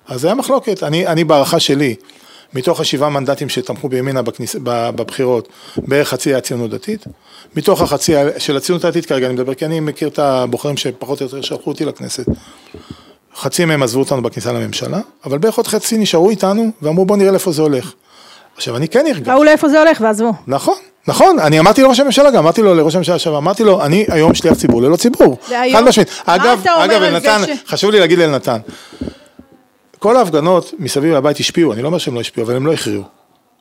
אז 0.08 0.24
היה 0.24 0.34
מחלוקת, 0.34 0.82
אני, 0.82 1.06
אני 1.06 1.24
בהערכה 1.24 1.60
שלי, 1.60 1.94
מתוך 2.54 2.80
השבעה 2.80 3.10
מנדטים 3.10 3.48
שתמכו 3.48 3.88
בימינה 3.88 4.22
בכניס, 4.22 4.56
בבחירות, 4.62 5.48
בערך 5.76 6.08
חצי 6.08 6.30
היה 6.30 6.40
ציונות 6.40 6.70
דתית, 6.70 7.04
מתוך 7.56 7.80
החצי 7.80 8.12
של 8.38 8.56
הציונות 8.56 8.84
הדתית 8.84 9.06
כרגע 9.06 9.26
אני 9.26 9.34
מדבר, 9.34 9.54
כי 9.54 9.64
אני 9.64 9.80
מכיר 9.80 10.08
את 10.08 10.18
הבוחרים 10.18 10.76
שפחות 10.76 11.20
או 11.20 11.26
יותר 11.26 11.40
שלחו 11.40 11.70
אותי 11.70 11.84
לכנסת, 11.84 12.26
חצי 13.40 13.64
מהם 13.64 13.82
עזבו 13.82 14.00
אותנו 14.00 14.22
בכניסה 14.22 14.52
לממשלה, 14.52 14.98
אבל 15.24 15.38
בערך 15.38 15.54
עוד 15.56 15.66
חצי 15.66 15.98
נשארו 15.98 16.30
איתנו 16.30 16.70
ואמרו 16.82 17.04
בוא 17.06 17.16
נראה 17.16 17.30
לאיפה 17.30 17.52
זה 17.52 17.62
הולך. 17.62 17.92
עכשיו 18.56 18.76
אני 18.76 18.88
כן 18.88 19.04
הרגשתי, 19.06 19.30
ראו 19.30 19.44
לאיפה 19.44 19.68
זה 19.68 19.78
הולך 19.80 19.98
ועזבו. 20.00 20.32
נכון, 20.46 20.74
נכון, 21.08 21.38
אני 21.38 21.58
אמרתי 21.60 21.82
לראש 21.82 22.00
הממשלה 22.00 22.30
גם, 22.30 22.38
אמרתי 22.38 22.62
לו 22.62 22.74
לראש 22.74 22.94
הממשלה 22.94 23.14
עכשיו, 23.14 23.36
אמרתי 23.36 23.64
לו, 23.64 23.82
אני 23.84 24.04
היום 24.08 24.34
שליח 24.34 24.54
ציבור 24.54 24.82
ללא 24.82 24.96
ציבור, 24.96 25.36
והיום? 25.50 25.76
חד 25.76 25.84
משמעית. 25.88 26.08
אגב, 26.26 26.60
אגב, 26.66 27.00
זה 27.00 27.08
אלנתן, 27.08 27.42
ש- 27.46 27.70
חשוב 27.70 27.90
לי 27.90 28.00
להגיד 28.00 28.18
לאלנתן, 28.18 28.58
כל 29.98 30.16
ההפגנות 30.16 30.74
מסביב 30.78 31.14
לבית 31.14 31.36
השפיעו, 31.40 31.72
אני 31.72 31.82
לא 31.82 31.86
אומר 31.86 31.98
שהם 31.98 32.14
לא 32.14 32.20
השפיעו, 32.20 32.46
אבל 32.46 32.56
הם 32.56 32.66
לא 32.66 32.72
הכריעו. 32.72 33.02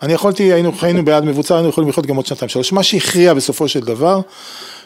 אני 0.01 0.13
יכולתי, 0.13 0.43
היינו 0.53 0.71
חיינו 0.71 1.05
ביד 1.05 1.23
מבוצר, 1.23 1.55
היינו 1.55 1.69
יכולים 1.69 1.89
לחיות 1.89 2.05
גם 2.05 2.15
עוד 2.15 2.25
שנתיים 2.25 2.49
שלוש. 2.49 2.71
מה 2.73 2.83
שהכריע 2.83 3.33
בסופו 3.33 3.67
של 3.67 3.79
דבר, 3.79 4.21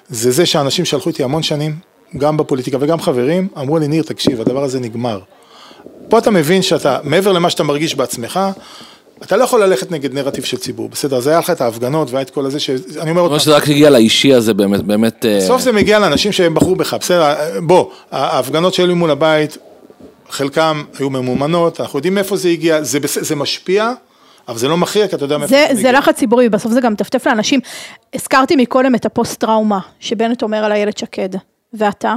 זה 0.10 0.32
זה 0.32 0.46
שאנשים 0.46 0.86
שהלכו 0.86 1.10
איתי 1.10 1.24
המון 1.24 1.44
שנים, 1.44 1.76
גם 2.18 2.38
בפוליטיקה 2.38 2.78
וגם 2.80 3.00
חברים, 3.00 3.48
אמרו 3.58 3.78
לי, 3.78 3.88
ניר, 3.88 4.04
תקשיב, 4.04 4.42
הדבר 4.42 4.64
הזה 4.64 4.80
נגמר. 4.80 5.20
פה 6.10 6.18
אתה 6.18 6.32
מבין 6.32 6.62
שאתה, 6.62 7.00
מעבר 7.04 7.32
למה 7.32 7.50
שאתה 7.50 7.64
מרגיש 7.64 7.96
בעצמך, 7.96 8.40
אתה 9.24 9.38
לא 9.38 9.44
יכול 9.44 9.64
ללכת 9.64 9.92
נגד 9.92 10.14
נרטיב 10.14 10.44
של 10.44 10.58
ציבור, 10.58 10.90
בסדר, 10.90 11.18
אז 11.18 11.28
היה 11.28 11.40
לך 11.40 11.50
את 11.50 11.62
ההפגנות 11.62 12.12
והיה 12.12 12.22
את 12.22 12.30
כל 12.30 12.46
הזה, 12.46 12.60
שאני 12.60 13.10
אומר 13.10 13.22
עוד 13.22 13.32
פעם, 13.32 13.40
שזה 13.40 13.56
רק 13.56 13.64
הגיע 13.64 13.90
לאישי 13.90 14.34
הזה 14.34 14.54
באמת, 14.54 14.84
באמת... 14.84 15.26
אה, 15.26 15.38
בסוף 15.38 15.62
זה 15.62 15.72
מגיע 15.72 16.00
לאנשים 16.00 16.32
שהם 16.32 16.54
בחרו 16.54 16.76
בך, 16.76 16.94
בסדר, 16.94 17.36
בוא, 17.62 17.90
ההפגנות 18.12 18.74
שהיו 18.74 18.96
מול 18.96 19.12
הבית, 19.12 19.58
חלקם 20.30 20.84
היו 21.00 21.10
ממומנות, 21.10 21.82
אנחנו 21.82 22.00
יודעים 22.00 22.16
מאיפה 22.16 22.38
זה 22.38 22.50
הגיע, 22.50 22.84
זה, 22.84 23.00
זה 23.04 23.36
משפיע, 23.36 23.92
אבל 24.48 24.58
זה 24.58 24.68
לא 24.68 24.78
מכריע, 24.78 25.08
כי 25.08 25.16
אתה 25.16 25.26
יודע 25.26 25.38
מאיפה 25.38 25.56
זה, 25.56 25.68
זה 25.72 25.82
זה. 25.82 25.92
לחץ 25.92 26.16
ציבורי, 26.16 26.50
בסוף 26.50 26.72
זה 26.72 26.82
גם 26.82 26.94
מטפטף 26.94 27.28
לאנשים. 27.28 27.60
הזכרתי 28.14 28.56
מקודם 28.56 28.96
את 28.96 29.06
הפוסט-טראומה 29.06 29.80
שבנט 30.00 30.42
אומר 30.42 30.66
על 30.66 30.72
איילת 30.72 30.98
שקד, 30.98 31.30
ואתה? 31.74 32.16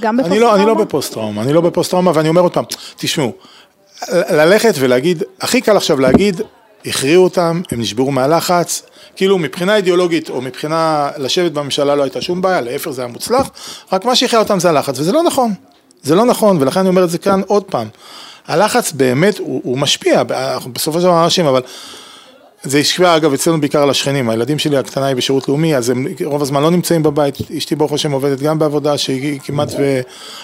גם 0.00 0.20
אני 0.20 0.38
לא, 0.38 0.54
אני 0.54 0.66
לא 0.66 0.74
בפוסט-טראומה? 0.74 0.84
בפוסט 0.84 1.12
טראומה, 1.12 1.42
אני 1.42 1.52
לא 1.52 1.60
בפוסט 1.60 1.90
טראומה, 1.90 2.12
ואני 2.14 2.28
אומר 2.28 2.40
עוד 2.40 2.52
פעם, 2.52 2.64
תשמעו, 2.96 3.32
ללכת 4.10 4.74
ולהגיד, 4.78 5.22
הכי 5.40 5.60
קל 5.60 5.76
עכשיו 5.76 6.00
להגיד, 6.00 6.40
הכריעו 6.86 7.24
אותם, 7.24 7.60
הם 7.70 7.80
נשברו 7.80 8.10
מהלחץ, 8.10 8.82
כאילו 9.16 9.38
מבחינה 9.38 9.76
אידיאולוגית 9.76 10.30
או 10.30 10.40
מבחינה 10.40 11.10
לשבת 11.16 11.52
בממשלה 11.52 11.94
לא 11.94 12.02
הייתה 12.02 12.20
שום 12.20 12.42
בעיה, 12.42 12.60
להפך 12.60 12.90
זה 12.90 13.02
היה 13.02 13.12
מוצלח, 13.12 13.50
רק 13.92 14.04
מה 14.04 14.16
שהכריע 14.16 14.42
אותם 14.42 14.60
זה 14.60 14.68
הלחץ, 14.68 14.98
וזה 14.98 15.12
לא 15.12 15.22
נכון, 15.22 15.54
זה 16.02 16.14
לא 16.14 16.24
נכון, 16.24 16.56
ולכן 16.60 16.80
אני 16.80 16.88
אומר 16.88 17.04
את 17.04 17.10
זה 17.10 17.18
כאן 17.18 17.40
עוד 17.46 17.64
פעם, 17.64 17.88
הלחץ 18.46 18.92
באמת 18.92 19.38
הוא, 19.38 19.60
הוא 19.64 19.78
משפיע, 19.78 20.22
אנחנו 20.30 20.72
בסופו 20.72 20.98
של 21.00 21.04
דבר 21.04 21.24
אנשים, 21.24 21.46
אבל 21.46 21.62
זה 22.64 22.78
השפיע 22.78 23.16
אגב 23.16 23.32
אצלנו 23.32 23.60
בעיקר 23.60 23.82
על 23.82 23.90
השכנים, 23.90 24.30
הילדים 24.30 24.58
שלי 24.58 24.76
הקטנה 24.76 25.06
היא 25.06 25.16
בשירות 25.16 25.48
לאומי, 25.48 25.76
אז 25.76 25.90
הם 25.90 26.06
רוב 26.24 26.42
הזמן 26.42 26.62
לא 26.62 26.70
נמצאים 26.70 27.02
בבית, 27.02 27.36
אשתי 27.58 27.76
ברוך 27.76 27.92
השם 27.92 28.12
עובדת 28.12 28.40
גם 28.40 28.58
בעבודה 28.58 28.98
שהיא 28.98 29.40
כמעט 29.44 29.72
ו... 29.78 30.00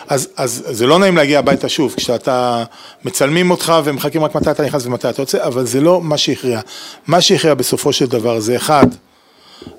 אז, 0.08 0.28
אז 0.36 0.64
זה 0.70 0.86
לא 0.86 0.98
נעים 0.98 1.16
להגיע 1.16 1.38
הביתה 1.38 1.68
שוב, 1.68 1.94
כשאתה 1.96 2.64
מצלמים 3.04 3.50
אותך 3.50 3.72
ומחכים 3.84 4.24
רק 4.24 4.34
מתי 4.34 4.50
אתה 4.50 4.62
נכנס 4.62 4.86
ומתי 4.86 5.10
אתה 5.10 5.22
יוצא, 5.22 5.46
אבל 5.46 5.66
זה 5.66 5.80
לא 5.80 6.00
מה 6.00 6.18
שהכריע. 6.18 6.60
מה 7.06 7.20
שהכריע 7.20 7.54
בסופו 7.54 7.92
של 7.92 8.06
דבר 8.06 8.40
זה 8.40 8.56
אחד, 8.56 8.86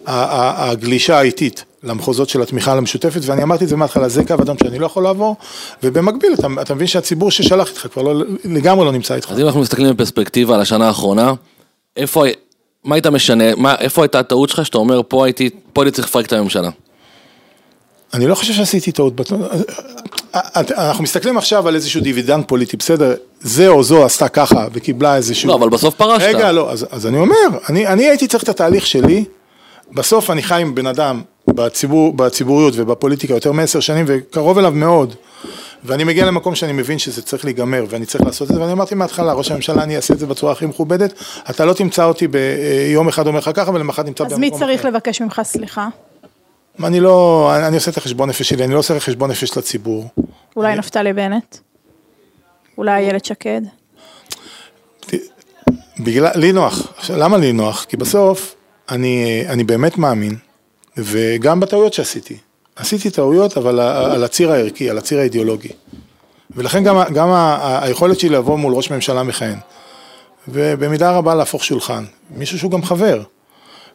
הגלישה 0.05 1.17
האיטית 1.17 1.63
למחוזות 1.83 2.29
של 2.29 2.41
התמיכה 2.41 2.71
המשותפת, 2.71 3.21
ואני 3.23 3.43
אמרתי 3.43 3.63
את 3.63 3.69
זה 3.69 3.75
מההתחלה, 3.75 4.09
זה 4.09 4.23
קו 4.23 4.33
אדום 4.33 4.57
שאני 4.63 4.79
לא 4.79 4.85
יכול 4.85 5.03
לעבור, 5.03 5.35
ובמקביל 5.83 6.33
אתה, 6.33 6.47
אתה 6.61 6.75
מבין 6.75 6.87
שהציבור 6.87 7.31
ששלח 7.31 7.69
איתך 7.69 7.87
כבר 7.93 8.01
לא, 8.01 8.23
לגמרי 8.45 8.85
לא 8.85 8.91
נמצא 8.91 9.15
איתך. 9.15 9.31
אז 9.31 9.39
אם 9.39 9.45
אנחנו 9.45 9.61
מסתכלים 9.61 9.93
בפרספקטיבה 9.93 10.55
על 10.55 10.61
השנה 10.61 10.87
האחרונה, 10.87 11.33
איפה, 11.97 12.23
מה 12.83 12.95
היית 12.95 13.07
משנה, 13.07 13.55
מה, 13.55 13.75
איפה 13.75 14.01
הייתה 14.01 14.19
הטעות 14.19 14.49
שלך 14.49 14.65
שאתה 14.65 14.77
אומר, 14.77 15.01
פה 15.07 15.25
הייתי, 15.25 15.49
פה 15.73 15.83
הייתי 15.83 15.95
צריך 15.95 16.07
לפרק 16.07 16.25
את 16.25 16.33
הממשלה? 16.33 16.69
אני 18.13 18.27
לא 18.27 18.35
חושב 18.35 18.53
שעשיתי 18.53 18.91
טעות, 18.91 19.13
אנחנו 20.77 21.03
מסתכלים 21.03 21.37
עכשיו 21.37 21.67
על 21.67 21.75
איזשהו 21.75 22.01
דיבידנד 22.01 22.43
פוליטי, 22.47 22.77
בסדר, 22.77 23.15
זה 23.41 23.67
או 23.67 23.83
זו 23.83 24.05
עשתה 24.05 24.27
ככה 24.27 24.67
וקיבלה 24.73 25.15
איזשהו... 25.15 25.49
לא, 25.49 25.55
אבל 25.55 25.69
בסוף 25.69 25.95
פרשת. 25.95 26.25
רגע, 26.25 26.51
לא, 26.51 26.71
אז, 26.71 26.85
אז 26.91 27.07
אני 27.07 27.17
אומר, 27.17 27.35
אני, 27.69 27.87
אני 27.87 28.09
הייתי 28.09 28.27
צריך 28.27 28.43
את 28.43 28.49
התהליך 28.49 28.85
שלי, 28.85 29.25
בסוף 29.91 30.29
אני 30.29 30.43
חי 30.43 30.61
עם 30.61 30.75
בן 30.75 30.87
אדם 30.87 31.21
בציבור, 31.47 32.13
בציבוריות 32.13 32.73
ובפוליטיקה 32.77 33.33
יותר 33.33 33.51
מעשר 33.51 33.79
שנים 33.79 34.05
וקרוב 34.07 34.57
אליו 34.57 34.71
מאוד. 34.71 35.15
ואני 35.83 36.03
מגיע 36.03 36.25
למקום 36.25 36.55
שאני 36.55 36.73
מבין 36.73 36.99
שזה 36.99 37.21
צריך 37.21 37.45
להיגמר 37.45 37.85
ואני 37.89 38.05
צריך 38.05 38.23
לעשות 38.23 38.49
את 38.49 38.55
זה 38.55 38.61
ואני 38.61 38.71
אמרתי 38.71 38.95
מההתחלה 38.95 39.33
ראש 39.33 39.51
הממשלה 39.51 39.83
אני 39.83 39.95
אעשה 39.95 40.13
את 40.13 40.19
זה 40.19 40.25
בצורה 40.25 40.51
הכי 40.51 40.65
מכובדת 40.65 41.13
אתה 41.49 41.65
לא 41.65 41.73
תמצא 41.73 42.05
אותי 42.05 42.27
ביום 42.27 43.07
אחד 43.07 43.27
אומר 43.27 43.39
לך 43.39 43.49
ככה 43.53 43.71
ולמחרת 43.71 44.05
נמצא 44.05 44.23
במקום 44.23 44.43
אחר. 44.43 44.45
אז 44.47 44.51
מי 44.53 44.59
צריך 44.59 44.79
אחר. 44.79 44.89
לבקש 44.89 45.21
ממך 45.21 45.41
סליחה? 45.43 45.87
אני 46.83 46.99
לא, 46.99 47.49
אני, 47.55 47.67
אני 47.67 47.75
עושה 47.75 47.91
את 47.91 47.97
החשבון 47.97 48.29
נפש 48.29 48.49
שלי, 48.49 48.63
אני 48.63 48.73
לא 48.73 48.79
עושה 48.79 48.93
את 48.93 49.01
החשבון 49.01 49.31
נפש 49.31 49.57
לציבור. 49.57 50.07
אולי 50.55 50.69
אני... 50.69 50.79
נפתלי 50.79 51.13
בנט? 51.13 51.57
אולי 52.77 52.91
איילת 52.91 53.25
שקד? 53.25 53.61
בגלל, 55.99 56.31
לי 56.35 56.51
נוח, 56.51 56.93
למה 57.09 57.37
לי 57.37 57.51
נוח? 57.53 57.85
כי 57.89 57.97
בסוף 57.97 58.55
אני, 58.89 59.43
אני 59.49 59.63
באמת 59.63 59.97
מאמין 59.97 60.35
וגם 60.97 61.59
בטעויות 61.59 61.93
שעשיתי. 61.93 62.37
עשיתי 62.79 63.09
טעויות, 63.09 63.57
אבל 63.57 63.79
על 63.79 64.23
הציר 64.23 64.51
הערכי, 64.51 64.89
על 64.89 64.97
הציר 64.97 65.19
האידיאולוגי. 65.19 65.69
ולכן 66.55 66.83
גם, 66.83 66.97
גם 67.13 67.29
ה, 67.29 67.79
היכולת 67.83 68.19
שלי 68.19 68.29
לבוא 68.29 68.57
מול 68.57 68.73
ראש 68.73 68.91
ממשלה 68.91 69.23
מכהן, 69.23 69.57
ובמידה 70.47 71.11
רבה 71.11 71.35
להפוך 71.35 71.63
שולחן, 71.63 72.05
מישהו 72.35 72.59
שהוא 72.59 72.71
גם 72.71 72.83
חבר. 72.83 73.21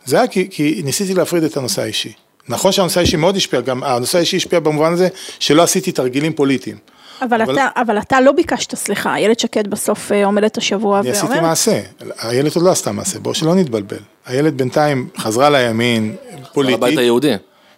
זה 0.04 0.16
היה 0.16 0.26
כי, 0.26 0.48
כי 0.50 0.82
ניסיתי 0.84 1.14
להפריד 1.14 1.42
את 1.42 1.56
הנושא 1.56 1.82
האישי. 1.82 2.12
נכון 2.48 2.72
שהנושא 2.72 3.00
האישי 3.00 3.16
מאוד 3.16 3.36
השפיע, 3.36 3.60
גם 3.60 3.82
הנושא 3.82 4.18
האישי 4.18 4.36
השפיע 4.36 4.60
במובן 4.60 4.92
הזה 4.92 5.08
שלא 5.38 5.62
עשיתי 5.62 5.92
תרגילים 5.92 6.32
פוליטיים. 6.32 6.76
אבל, 7.22 7.42
אבל... 7.42 7.54
אתה, 7.54 7.68
אבל 7.76 7.98
אתה 7.98 8.20
לא 8.20 8.32
ביקשת 8.32 8.74
סליחה, 8.74 9.14
איילת 9.14 9.40
שקד 9.40 9.70
בסוף 9.70 10.12
אה, 10.12 10.26
עומדת 10.26 10.58
השבוע 10.58 10.90
ואומרת... 10.90 11.06
אני 11.06 11.18
עשיתי 11.18 11.40
מעשה, 11.40 11.80
איילת 12.24 12.56
עוד 12.56 12.64
לא 12.64 12.70
עשתה 12.70 12.92
מעשה, 12.92 13.18
בואו 13.18 13.34
שלא 13.34 13.54
נתבלבל. 13.54 13.96
איילת 14.28 14.54
בינתיים 14.54 15.08
חזרה 15.18 15.50
לימין, 15.50 16.16
פוליטית. 16.52 16.82
לבית 16.82 16.98
היהודי. 16.98 17.34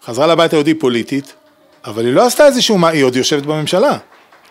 חזרה 0.07 0.27
לבית 0.27 0.53
היהודי 0.53 0.75
פוליטית, 0.75 1.33
אבל 1.85 2.07
היא 2.07 2.15
לא 2.15 2.27
עשתה 2.27 2.47
איזשהו 2.47 2.79
מה, 2.79 2.89
היא 2.89 3.05
עוד 3.05 3.17
יושבת 3.17 3.43
בממשלה. 3.43 3.99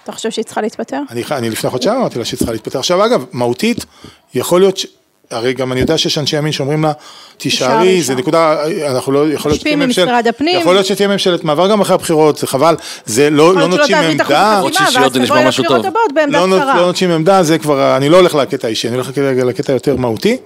אתה 0.04 0.12
חושב 0.12 0.32
שהיא 0.32 0.46
צריכה 0.46 0.62
להתפטר? 0.62 1.02
אני, 1.10 1.24
אני 1.32 1.50
לפני 1.50 1.70
חודשיים 1.70 1.96
אמרתי 1.96 2.20
לה 2.20 2.26
שהיא 2.26 2.38
צריכה 2.38 2.54
להתפטר. 2.54 2.80
עכשיו 2.80 3.06
אגב, 3.06 3.26
מהותית, 3.32 3.86
יכול 4.34 4.62
להיות, 4.62 4.78
ש... 4.78 4.86
הרי 5.32 5.54
גם 5.54 5.72
אני 5.72 5.80
יודע 5.80 5.98
שיש 5.98 6.18
אנשי 6.18 6.38
ימין 6.38 6.52
שאומרים 6.52 6.84
לה, 6.84 6.92
תישארי, 7.38 8.02
זה 8.02 8.16
נקודה, 8.16 8.66
אנחנו 8.88 9.12
לא, 9.12 9.34
יכול 9.34 9.52
להיות 9.52 9.60
שתהיה 9.60 9.76
ממשלת, 9.76 10.26
יכול 10.42 10.74
להיות 10.74 10.86
שתהיה 10.86 11.08
ממשלת 11.08 11.44
מעבר 11.44 11.68
גם 11.68 11.82
אחרי 11.82 11.96
הבחירות, 11.96 12.38
זה 12.38 12.48
חבל, 12.48 12.76
זה 13.06 13.30
לא, 13.30 13.56
לא 13.56 13.68
נוטשים 13.68 13.98
עמדה, 13.98 14.60
עוד 14.60 14.74
שישיות 14.74 15.14
זה 15.14 15.20
נשמע 15.20 15.48
משהו 15.48 15.64
טוב, 15.64 15.86
לא, 16.28 16.50
לא 16.50 16.86
נוטשים 16.86 17.12
עמדה, 17.12 17.44
זה 17.44 17.58
כבר, 17.58 17.98
אני 17.98 18.10
לא 18.10 18.18
הולך 18.18 18.36
לקטע 18.36 18.68
האישי, 18.68 18.88
אני 18.88 18.96
הולך 18.96 19.12
לקטע 19.46 19.74
יותר 19.74 19.96
מהותי, 19.96 20.38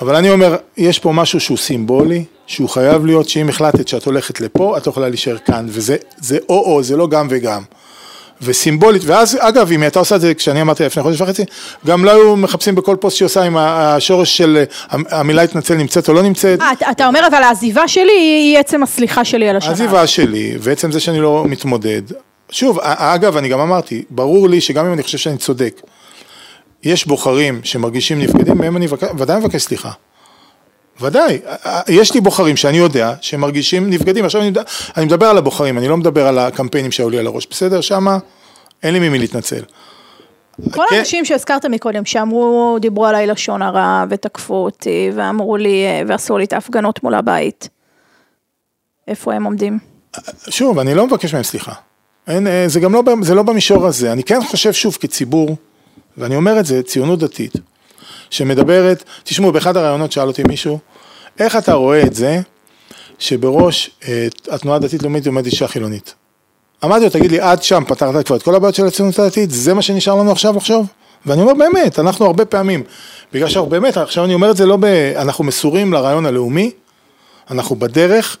אבל 0.00 0.16
אני 0.16 0.30
אומר, 0.30 0.56
יש 0.76 0.98
פה 0.98 1.12
משהו 1.12 1.40
שהוא 1.40 1.58
סימבולי, 1.58 2.24
שהוא 2.46 2.68
חייב 2.68 3.06
להיות 3.06 3.28
שאם 3.28 3.48
החלטת 3.48 3.88
שאת 3.88 4.04
הולכת 4.04 4.40
לפה, 4.40 4.76
את 4.76 4.86
לא 4.86 4.90
יכולה 4.90 5.08
להישאר 5.08 5.38
כאן, 5.38 5.66
וזה 5.68 5.96
או-או, 6.48 6.82
זה 6.82 6.96
לא 6.96 7.06
גם 7.06 7.26
וגם. 7.30 7.62
וסימבולית, 8.42 9.02
ואז 9.04 9.38
אגב, 9.40 9.72
אם 9.72 9.80
היא 9.80 9.86
הייתה 9.86 9.98
עושה 9.98 10.16
את 10.16 10.20
זה 10.20 10.34
כשאני 10.34 10.60
אמרתי 10.60 10.84
לפני 10.84 11.02
חודש 11.02 11.20
וחצי, 11.20 11.44
גם 11.86 12.04
לא 12.04 12.10
היו 12.10 12.36
מחפשים 12.36 12.74
בכל 12.74 12.96
פוסט 13.00 13.16
שהיא 13.16 13.26
עושה 13.26 13.46
אם 13.46 13.56
השורש 13.56 14.36
של 14.36 14.64
המילה 14.90 15.42
התנצל 15.42 15.74
נמצאת 15.74 16.08
או 16.08 16.14
לא 16.14 16.22
נמצאת. 16.22 16.60
아, 16.60 16.90
אתה 16.90 17.06
אומר 17.06 17.26
אבל 17.26 17.42
העזיבה 17.42 17.88
שלי 17.88 18.12
היא 18.12 18.58
עצם 18.58 18.82
הסליחה 18.82 19.24
שלי 19.24 19.48
על 19.48 19.56
השנה. 19.56 19.70
העזיבה 19.70 20.06
שלי, 20.06 20.54
ועצם 20.60 20.92
זה 20.92 21.00
שאני 21.00 21.20
לא 21.20 21.44
מתמודד. 21.48 22.02
שוב, 22.50 22.78
אגב, 22.82 23.36
אני 23.36 23.48
גם 23.48 23.60
אמרתי, 23.60 24.02
ברור 24.10 24.48
לי 24.48 24.60
שגם 24.60 24.86
אם 24.86 24.92
אני 24.92 25.02
חושב 25.02 25.18
שאני 25.18 25.36
צודק, 25.36 25.80
יש 26.82 27.06
בוחרים 27.06 27.60
שמרגישים 27.64 28.18
נפקדים, 28.18 28.58
מהם 28.58 28.76
אני 28.76 28.86
ודאי 29.18 29.40
מבקש 29.40 29.62
סליחה. 29.62 29.90
ודאי, 31.00 31.38
יש 31.88 32.14
לי 32.14 32.20
בוחרים 32.20 32.56
שאני 32.56 32.76
יודע 32.76 33.14
שמרגישים 33.20 33.90
נבגדים, 33.90 34.24
עכשיו 34.24 34.40
אני, 34.40 34.52
אני 34.96 35.04
מדבר 35.04 35.26
על 35.26 35.38
הבוחרים, 35.38 35.78
אני 35.78 35.88
לא 35.88 35.96
מדבר 35.96 36.26
על 36.26 36.38
הקמפיינים 36.38 36.90
שהיו 36.90 37.10
לי 37.10 37.18
על 37.18 37.26
הראש, 37.26 37.46
בסדר? 37.50 37.80
שמה 37.80 38.18
אין 38.82 38.94
לי 38.94 39.08
ממי 39.08 39.18
להתנצל. 39.18 39.62
כל 40.70 40.82
כן. 40.90 40.96
האנשים 40.96 41.24
שהזכרת 41.24 41.66
מקודם, 41.66 42.04
שאמרו, 42.04 42.76
דיברו 42.80 43.06
עליי 43.06 43.26
לשון 43.26 43.62
הרע 43.62 44.04
ותקפו 44.10 44.54
אותי 44.54 45.10
ואמרו 45.14 45.56
לי, 45.56 45.84
ועשו 46.08 46.38
לי 46.38 46.44
את 46.44 46.52
ההפגנות 46.52 47.02
מול 47.02 47.14
הבית, 47.14 47.68
איפה 49.08 49.34
הם 49.34 49.44
עומדים? 49.44 49.78
שוב, 50.48 50.78
אני 50.78 50.94
לא 50.94 51.06
מבקש 51.06 51.34
מהם 51.34 51.42
סליחה. 51.42 51.72
אין, 52.26 52.48
זה 52.66 52.80
גם 52.80 52.92
לא, 52.92 53.02
זה 53.22 53.34
לא 53.34 53.42
במישור 53.42 53.86
הזה, 53.86 54.12
אני 54.12 54.22
כן 54.22 54.44
חושב 54.44 54.72
שוב 54.72 54.96
כציבור, 55.00 55.56
ואני 56.18 56.36
אומר 56.36 56.60
את 56.60 56.66
זה, 56.66 56.82
ציונות 56.82 57.18
דתית, 57.18 57.52
שמדברת, 58.30 59.04
תשמעו, 59.24 59.52
באחד 59.52 59.76
הראיונות 59.76 60.12
שאל 60.12 60.28
אותי 60.28 60.42
מישהו, 60.48 60.78
איך 61.38 61.56
אתה 61.56 61.72
רואה 61.72 62.02
את 62.02 62.14
זה 62.14 62.40
שבראש 63.18 63.90
אה, 64.08 64.26
התנועה 64.50 64.76
הדתית 64.76 65.02
לאומית 65.02 65.26
עומדת 65.26 65.46
אישה 65.46 65.68
חילונית? 65.68 66.14
אמרתי 66.84 67.04
לו, 67.04 67.10
תגיד 67.10 67.30
לי, 67.30 67.40
עד 67.40 67.62
שם 67.62 67.82
פתרת 67.88 68.26
כבר 68.26 68.36
את 68.36 68.42
כל 68.42 68.54
הבעיות 68.54 68.74
של 68.74 68.86
הציונות 68.86 69.18
הדתית, 69.18 69.50
זה 69.50 69.74
מה 69.74 69.82
שנשאר 69.82 70.14
לנו 70.14 70.32
עכשיו 70.32 70.56
לחשוב? 70.56 70.86
ואני 71.26 71.42
אומר 71.42 71.54
באמת, 71.54 71.98
אנחנו 71.98 72.26
הרבה 72.26 72.44
פעמים, 72.44 72.82
בגלל 73.32 73.48
שאנחנו 73.48 73.70
באמת, 73.70 73.96
עכשיו 73.96 74.24
אני 74.24 74.34
אומר 74.34 74.50
את 74.50 74.56
זה 74.56 74.66
לא 74.66 74.76
ב... 74.76 74.84
אנחנו 75.16 75.44
מסורים 75.44 75.92
לרעיון 75.92 76.26
הלאומי, 76.26 76.70
אנחנו 77.50 77.76
בדרך, 77.76 78.36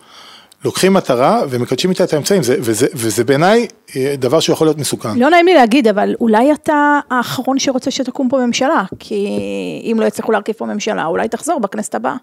לוקחים 0.64 0.92
מטרה 0.92 1.42
ומקדשים 1.50 1.90
איתה 1.90 2.04
את 2.04 2.12
האמצעים, 2.12 2.42
זה, 2.42 2.56
וזה, 2.58 2.86
וזה 2.94 3.24
בעיניי 3.24 3.66
אה, 3.96 4.14
דבר 4.18 4.40
שיכול 4.40 4.66
להיות 4.66 4.78
מסוכן. 4.78 5.18
לא 5.18 5.30
נעים 5.30 5.46
לי 5.46 5.54
להגיד, 5.54 5.88
אבל 5.88 6.14
אולי 6.20 6.52
אתה 6.52 7.00
האחרון 7.10 7.58
שרוצה 7.58 7.90
שתקום 7.90 8.28
פה 8.28 8.36
ממשלה, 8.46 8.82
כי 8.98 9.28
אם 9.92 9.96
לא 10.00 10.06
יצטרכו 10.06 10.32
להרכיב 10.32 10.54
פה 10.54 10.66
ממשלה, 10.66 11.04
אולי 11.04 11.28
תחזור 11.28 11.60
בכנסת 11.60 11.94
הבאה. 11.94 12.16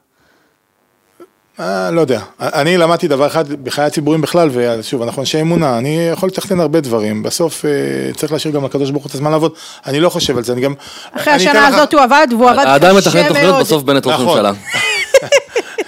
אה, 1.59 1.91
לא 1.91 2.01
יודע, 2.01 2.19
אני 2.39 2.77
למדתי 2.77 3.07
דבר 3.07 3.27
אחד 3.27 3.51
בחיי 3.53 3.85
הציבורים 3.85 4.21
בכלל, 4.21 4.49
ושוב, 4.53 5.01
אנחנו 5.01 5.21
אנשי 5.21 5.41
אמונה, 5.41 5.77
אני 5.77 6.09
יכול 6.11 6.29
לתכנן 6.29 6.59
הרבה 6.59 6.81
דברים, 6.81 7.23
בסוף 7.23 7.65
אה, 7.65 7.71
צריך 8.15 8.31
להשאיר 8.31 8.53
גם 8.53 8.65
לקדוש 8.65 8.91
ברוך 8.91 9.03
הוא 9.03 9.09
את 9.09 9.15
הזמן 9.15 9.31
לעבוד, 9.31 9.51
אני 9.85 9.99
לא 9.99 10.09
חושב 10.09 10.37
על 10.37 10.43
זה, 10.43 10.53
אני 10.53 10.61
גם... 10.61 10.73
אחרי 11.11 11.33
השנה 11.33 11.67
הזאת 11.67 11.93
הוא 11.93 12.01
עבד, 12.01 12.27
והוא 12.31 12.49
עבד 12.49 12.59
קשה 12.59 12.69
מאוד. 12.69 12.83
האדם 12.83 12.97
מתכנן 12.97 13.27
תוכניות, 13.27 13.59
בסוף 13.59 13.83
בנט 13.83 14.07
ראש 14.07 14.13
נכון. 14.13 14.27
ממשלה. 14.27 14.51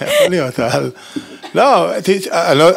יכול 0.00 0.30
להיות, 0.30 0.60
אבל... 0.60 0.90
לא, 1.54 1.92
לא, 2.54 2.70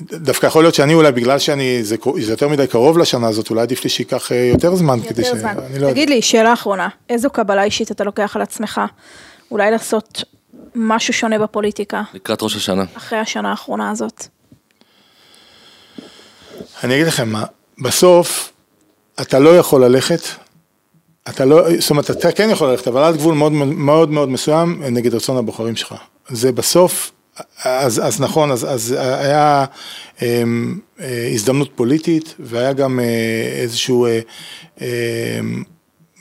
דווקא 0.00 0.46
יכול 0.46 0.64
להיות 0.64 0.74
שאני 0.74 0.94
אולי 0.94 1.12
בגלל 1.12 1.38
שאני, 1.38 1.84
זה, 1.84 1.96
זה 2.20 2.32
יותר 2.32 2.48
מדי 2.48 2.66
קרוב 2.66 2.98
לשנה 2.98 3.28
הזאת, 3.28 3.50
אולי 3.50 3.62
עדיף 3.62 3.84
לי 3.84 3.90
שייקח 3.90 4.32
אה, 4.32 4.36
יותר 4.36 4.74
זמן 4.74 4.98
יותר 4.98 5.08
כדי 5.08 5.24
ש... 5.24 5.28
זמן. 5.28 5.54
לא 5.80 5.90
תגיד 5.90 6.10
לי, 6.10 6.22
שאלה 6.22 6.52
אחרונה, 6.52 6.88
איזו 7.08 7.30
קבלה 7.30 7.64
אישית 7.64 7.90
אתה 7.90 8.04
לוקח 8.04 8.36
על 8.36 8.42
עצמך? 8.42 8.80
אולי 9.50 9.70
לעשות 9.70 10.24
משהו 10.74 11.14
שונה 11.14 11.38
בפוליטיקה. 11.38 12.02
לקראת 12.14 12.42
ראש 12.42 12.56
השנה. 12.56 12.84
אחרי 12.96 13.18
השנה 13.18 13.50
האחרונה 13.50 13.90
הזאת. 13.90 14.26
אני 16.84 16.94
אגיד 16.94 17.06
לכם 17.06 17.28
מה, 17.28 17.44
בסוף 17.78 18.52
אתה 19.20 19.38
לא 19.38 19.58
יכול 19.58 19.84
ללכת, 19.84 20.20
אתה 21.28 21.44
לא, 21.44 21.80
זאת 21.80 21.90
אומרת, 21.90 22.10
אתה 22.10 22.32
כן 22.32 22.50
יכול 22.50 22.70
ללכת, 22.70 22.88
אבל 22.88 23.02
עד 23.02 23.16
גבול 23.16 23.34
מאוד 23.34 23.52
מאוד 23.52 24.10
מאוד 24.10 24.28
מסוים 24.28 24.82
נגד 24.90 25.14
רצון 25.14 25.36
הבוחרים 25.36 25.76
שלך. 25.76 25.94
זה 26.28 26.52
בסוף, 26.52 27.12
אז, 27.64 28.00
אז 28.04 28.20
נכון, 28.20 28.50
אז, 28.50 28.74
אז 28.74 28.92
היה 28.98 29.64
אה, 30.22 30.42
אה, 31.00 31.30
הזדמנות 31.34 31.70
פוליטית 31.74 32.34
והיה 32.38 32.72
גם 32.72 33.00
אה, 33.00 33.04
איזשהו 33.62 34.06
אה, 34.06 34.20
אה, 34.82 35.40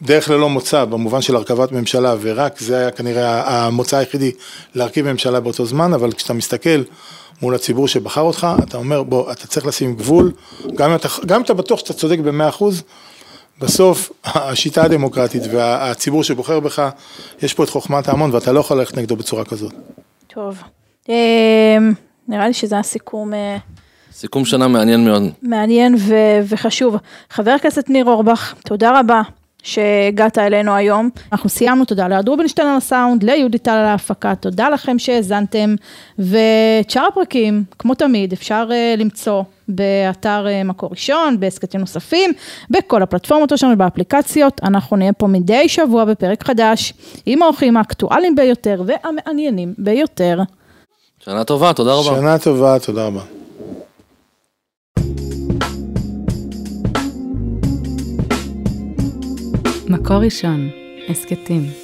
דרך 0.02 0.30
ללא 0.30 0.50
מוצא 0.50 0.86
במובן 0.86 1.22
של 1.22 1.36
הרכבת 1.36 1.72
ממשלה 1.72 2.16
ורק 2.22 2.60
זה 2.60 2.78
היה 2.78 2.92
כנראה 2.92 3.66
המוצא 3.66 3.98
היחידי 3.98 4.32
להרכיב 4.76 5.12
ממשלה 5.12 5.40
באותו 5.40 5.66
זמן, 5.66 5.94
אבל 5.94 6.12
כשאתה 6.12 6.34
מסתכל 6.34 6.84
מול 7.42 7.56
הציבור 7.56 7.88
שבחר 7.88 8.22
אותך, 8.22 8.48
אתה 8.64 8.78
אומר 8.78 9.04
בוא, 9.04 9.32
אתה 9.32 9.48
צריך 9.48 9.66
לשים 9.66 9.96
גבול, 9.96 10.32
גם 10.76 10.90
אם 10.90 10.96
אתה, 10.96 11.08
גם 11.26 11.36
אם 11.36 11.46
אתה 11.46 11.54
בטוח 11.54 11.80
שאתה 11.80 11.94
צודק 11.94 12.20
במאה 12.20 12.50
אחוז, 12.50 12.84
בסוף, 13.60 14.12
השיטה 14.26 14.84
הדמוקרטית 14.84 15.44
והציבור 15.52 16.24
שבוחר 16.24 16.60
בך, 16.60 16.90
יש 17.42 17.54
פה 17.54 17.64
את 17.64 17.70
חוכמת 17.70 18.08
ההמון 18.08 18.34
ואתה 18.34 18.52
לא 18.52 18.60
יכול 18.60 18.78
ללכת 18.78 18.98
נגדו 18.98 19.16
בצורה 19.16 19.46
כזאת. 19.46 19.74
טוב. 20.28 20.58
אה, 21.10 21.78
נראה 22.28 22.48
לי 22.48 22.54
שזה 22.54 22.80
הסיכום 22.80 23.34
אה, 23.34 23.58
סיכום 24.12 24.46
שנה 24.46 24.68
מעניין 24.68 25.06
מאוד. 25.06 25.24
מעניין 25.42 25.96
ו- 26.00 26.40
וחשוב. 26.48 26.96
חבר 27.30 27.52
הכנסת 27.52 27.90
ניר 27.90 28.06
אורבך, 28.06 28.54
תודה 28.66 29.00
רבה 29.00 29.22
שהגעת 29.64 30.38
אלינו 30.38 30.76
היום. 30.76 31.10
אנחנו 31.32 31.50
סיימנו, 31.50 31.86
תודה 31.86 32.08
לארד 32.08 32.28
רובינשטיין 32.28 32.68
על 32.68 32.78
הסאונד, 32.78 33.24
ליהודי 33.24 33.58
טל 33.58 33.72
על 33.72 33.86
ההפקה, 33.86 34.36
תודה 34.36 34.70
לכם 34.70 35.00
שהאזנתם, 35.00 35.76
ואת 36.20 36.90
שאר 36.90 37.08
הפרקים, 37.12 37.64
כמו 37.80 37.94
תמיד, 37.94 38.34
אפשר 38.34 38.70
uh, 38.70 39.00
למצוא 39.00 39.44
באתר 39.68 40.46
uh, 40.48 40.68
מקור 40.68 40.90
ראשון, 40.90 41.40
בהסכתים 41.40 41.80
נוספים, 41.80 42.32
בכל 42.70 43.04
הפלטפורמות 43.04 43.58
שלנו, 43.58 43.78
באפליקציות, 43.78 44.62
אנחנו 44.64 44.98
נהיה 44.98 45.14
פה 45.14 45.28
מדי 45.28 45.70
שבוע 45.70 46.06
בפרק 46.06 46.44
חדש, 46.44 46.94
עם 47.26 47.42
האורחים 47.42 47.78
האקטואליים 47.78 48.36
ביותר 48.36 48.84
והמעניינים 48.86 49.74
ביותר. 49.78 50.40
שנה 51.26 51.44
טובה, 51.44 51.74
תודה 51.74 51.94
רבה. 51.94 52.16
שנה 52.16 52.40
טובה, 52.40 52.80
תודה 52.80 53.06
רבה. 53.08 53.22
מקור 59.90 60.18
ראשון, 60.18 60.70
הסכתים. 61.10 61.81